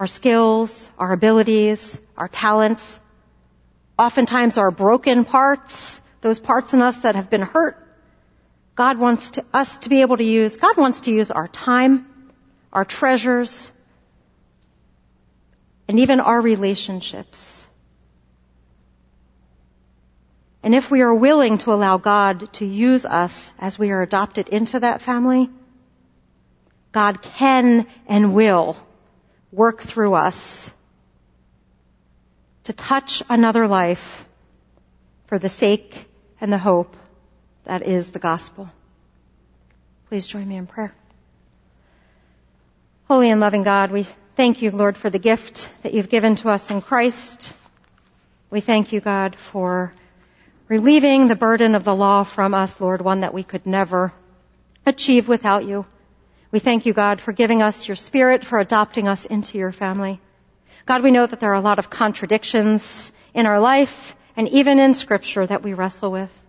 Our 0.00 0.06
skills, 0.06 0.90
our 0.98 1.12
abilities, 1.12 1.98
our 2.16 2.28
talents, 2.28 3.00
oftentimes 3.98 4.58
our 4.58 4.70
broken 4.70 5.24
parts, 5.24 6.00
those 6.20 6.40
parts 6.40 6.74
in 6.74 6.82
us 6.82 6.98
that 6.98 7.14
have 7.14 7.30
been 7.30 7.42
hurt. 7.42 7.82
God 8.74 8.98
wants 8.98 9.32
to, 9.32 9.44
us 9.54 9.78
to 9.78 9.88
be 9.88 10.02
able 10.02 10.18
to 10.18 10.24
use, 10.24 10.56
God 10.56 10.76
wants 10.76 11.02
to 11.02 11.12
use 11.12 11.30
our 11.30 11.48
time, 11.48 12.06
our 12.76 12.84
treasures, 12.84 13.72
and 15.88 15.98
even 15.98 16.20
our 16.20 16.38
relationships. 16.38 17.66
And 20.62 20.74
if 20.74 20.90
we 20.90 21.00
are 21.00 21.14
willing 21.14 21.56
to 21.58 21.72
allow 21.72 21.96
God 21.96 22.52
to 22.54 22.66
use 22.66 23.06
us 23.06 23.50
as 23.58 23.78
we 23.78 23.92
are 23.92 24.02
adopted 24.02 24.48
into 24.48 24.80
that 24.80 25.00
family, 25.00 25.48
God 26.92 27.22
can 27.22 27.86
and 28.06 28.34
will 28.34 28.76
work 29.50 29.80
through 29.80 30.12
us 30.12 30.70
to 32.64 32.74
touch 32.74 33.22
another 33.30 33.66
life 33.66 34.28
for 35.28 35.38
the 35.38 35.48
sake 35.48 36.10
and 36.42 36.52
the 36.52 36.58
hope 36.58 36.94
that 37.64 37.82
is 37.84 38.10
the 38.10 38.18
gospel. 38.18 38.68
Please 40.10 40.26
join 40.26 40.46
me 40.46 40.56
in 40.56 40.66
prayer. 40.66 40.92
Holy 43.08 43.30
and 43.30 43.40
loving 43.40 43.62
God, 43.62 43.92
we 43.92 44.02
thank 44.34 44.62
you, 44.62 44.72
Lord, 44.72 44.96
for 44.96 45.10
the 45.10 45.20
gift 45.20 45.68
that 45.84 45.94
you've 45.94 46.08
given 46.08 46.34
to 46.36 46.48
us 46.50 46.72
in 46.72 46.80
Christ. 46.80 47.54
We 48.50 48.60
thank 48.60 48.90
you, 48.90 49.00
God, 49.00 49.36
for 49.36 49.92
relieving 50.66 51.28
the 51.28 51.36
burden 51.36 51.76
of 51.76 51.84
the 51.84 51.94
law 51.94 52.24
from 52.24 52.52
us, 52.52 52.80
Lord, 52.80 53.00
one 53.00 53.20
that 53.20 53.32
we 53.32 53.44
could 53.44 53.64
never 53.64 54.12
achieve 54.84 55.28
without 55.28 55.64
you. 55.64 55.86
We 56.50 56.58
thank 56.58 56.84
you, 56.84 56.94
God, 56.94 57.20
for 57.20 57.30
giving 57.30 57.62
us 57.62 57.86
your 57.86 57.94
spirit, 57.94 58.44
for 58.44 58.58
adopting 58.58 59.06
us 59.06 59.24
into 59.24 59.56
your 59.56 59.70
family. 59.70 60.20
God, 60.84 61.04
we 61.04 61.12
know 61.12 61.26
that 61.26 61.38
there 61.38 61.52
are 61.52 61.54
a 61.54 61.60
lot 61.60 61.78
of 61.78 61.88
contradictions 61.88 63.12
in 63.34 63.46
our 63.46 63.60
life 63.60 64.16
and 64.36 64.48
even 64.48 64.80
in 64.80 64.94
scripture 64.94 65.46
that 65.46 65.62
we 65.62 65.74
wrestle 65.74 66.10
with. 66.10 66.42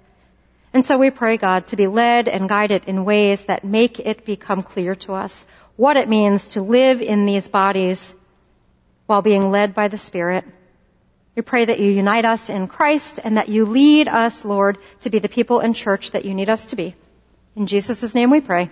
And 0.73 0.83
so 0.83 0.97
we 0.97 1.11
pray, 1.11 1.37
God, 1.37 1.67
to 1.67 1.75
be 1.75 1.85
led 1.85 2.27
and 2.27 2.49
guided 2.49 2.85
in 2.85 3.05
ways 3.05 3.45
that 3.45 3.63
make 3.63 3.99
it 3.99 4.25
become 4.25 4.63
clear 4.63 4.95
to 4.95 5.13
us 5.13 5.45
what 5.77 5.95
it 5.95 6.09
means 6.09 6.49
to 6.49 6.61
live 6.61 7.01
in 7.01 7.25
these 7.25 7.47
bodies 7.47 8.13
while 9.05 9.21
being 9.21 9.51
led 9.51 9.73
by 9.73 9.87
the 9.87 9.97
Spirit. 9.97 10.43
We 11.35 11.43
pray 11.43 11.65
that 11.65 11.79
you 11.79 11.89
unite 11.91 12.25
us 12.25 12.49
in 12.49 12.67
Christ 12.67 13.19
and 13.23 13.37
that 13.37 13.47
you 13.47 13.65
lead 13.65 14.07
us, 14.07 14.43
Lord, 14.43 14.79
to 15.01 15.09
be 15.09 15.19
the 15.19 15.29
people 15.29 15.59
and 15.59 15.75
church 15.75 16.11
that 16.11 16.25
you 16.25 16.33
need 16.33 16.49
us 16.49 16.65
to 16.67 16.75
be. 16.75 16.95
In 17.55 17.67
Jesus' 17.67 18.15
name 18.15 18.31
we 18.31 18.41
pray. 18.41 18.69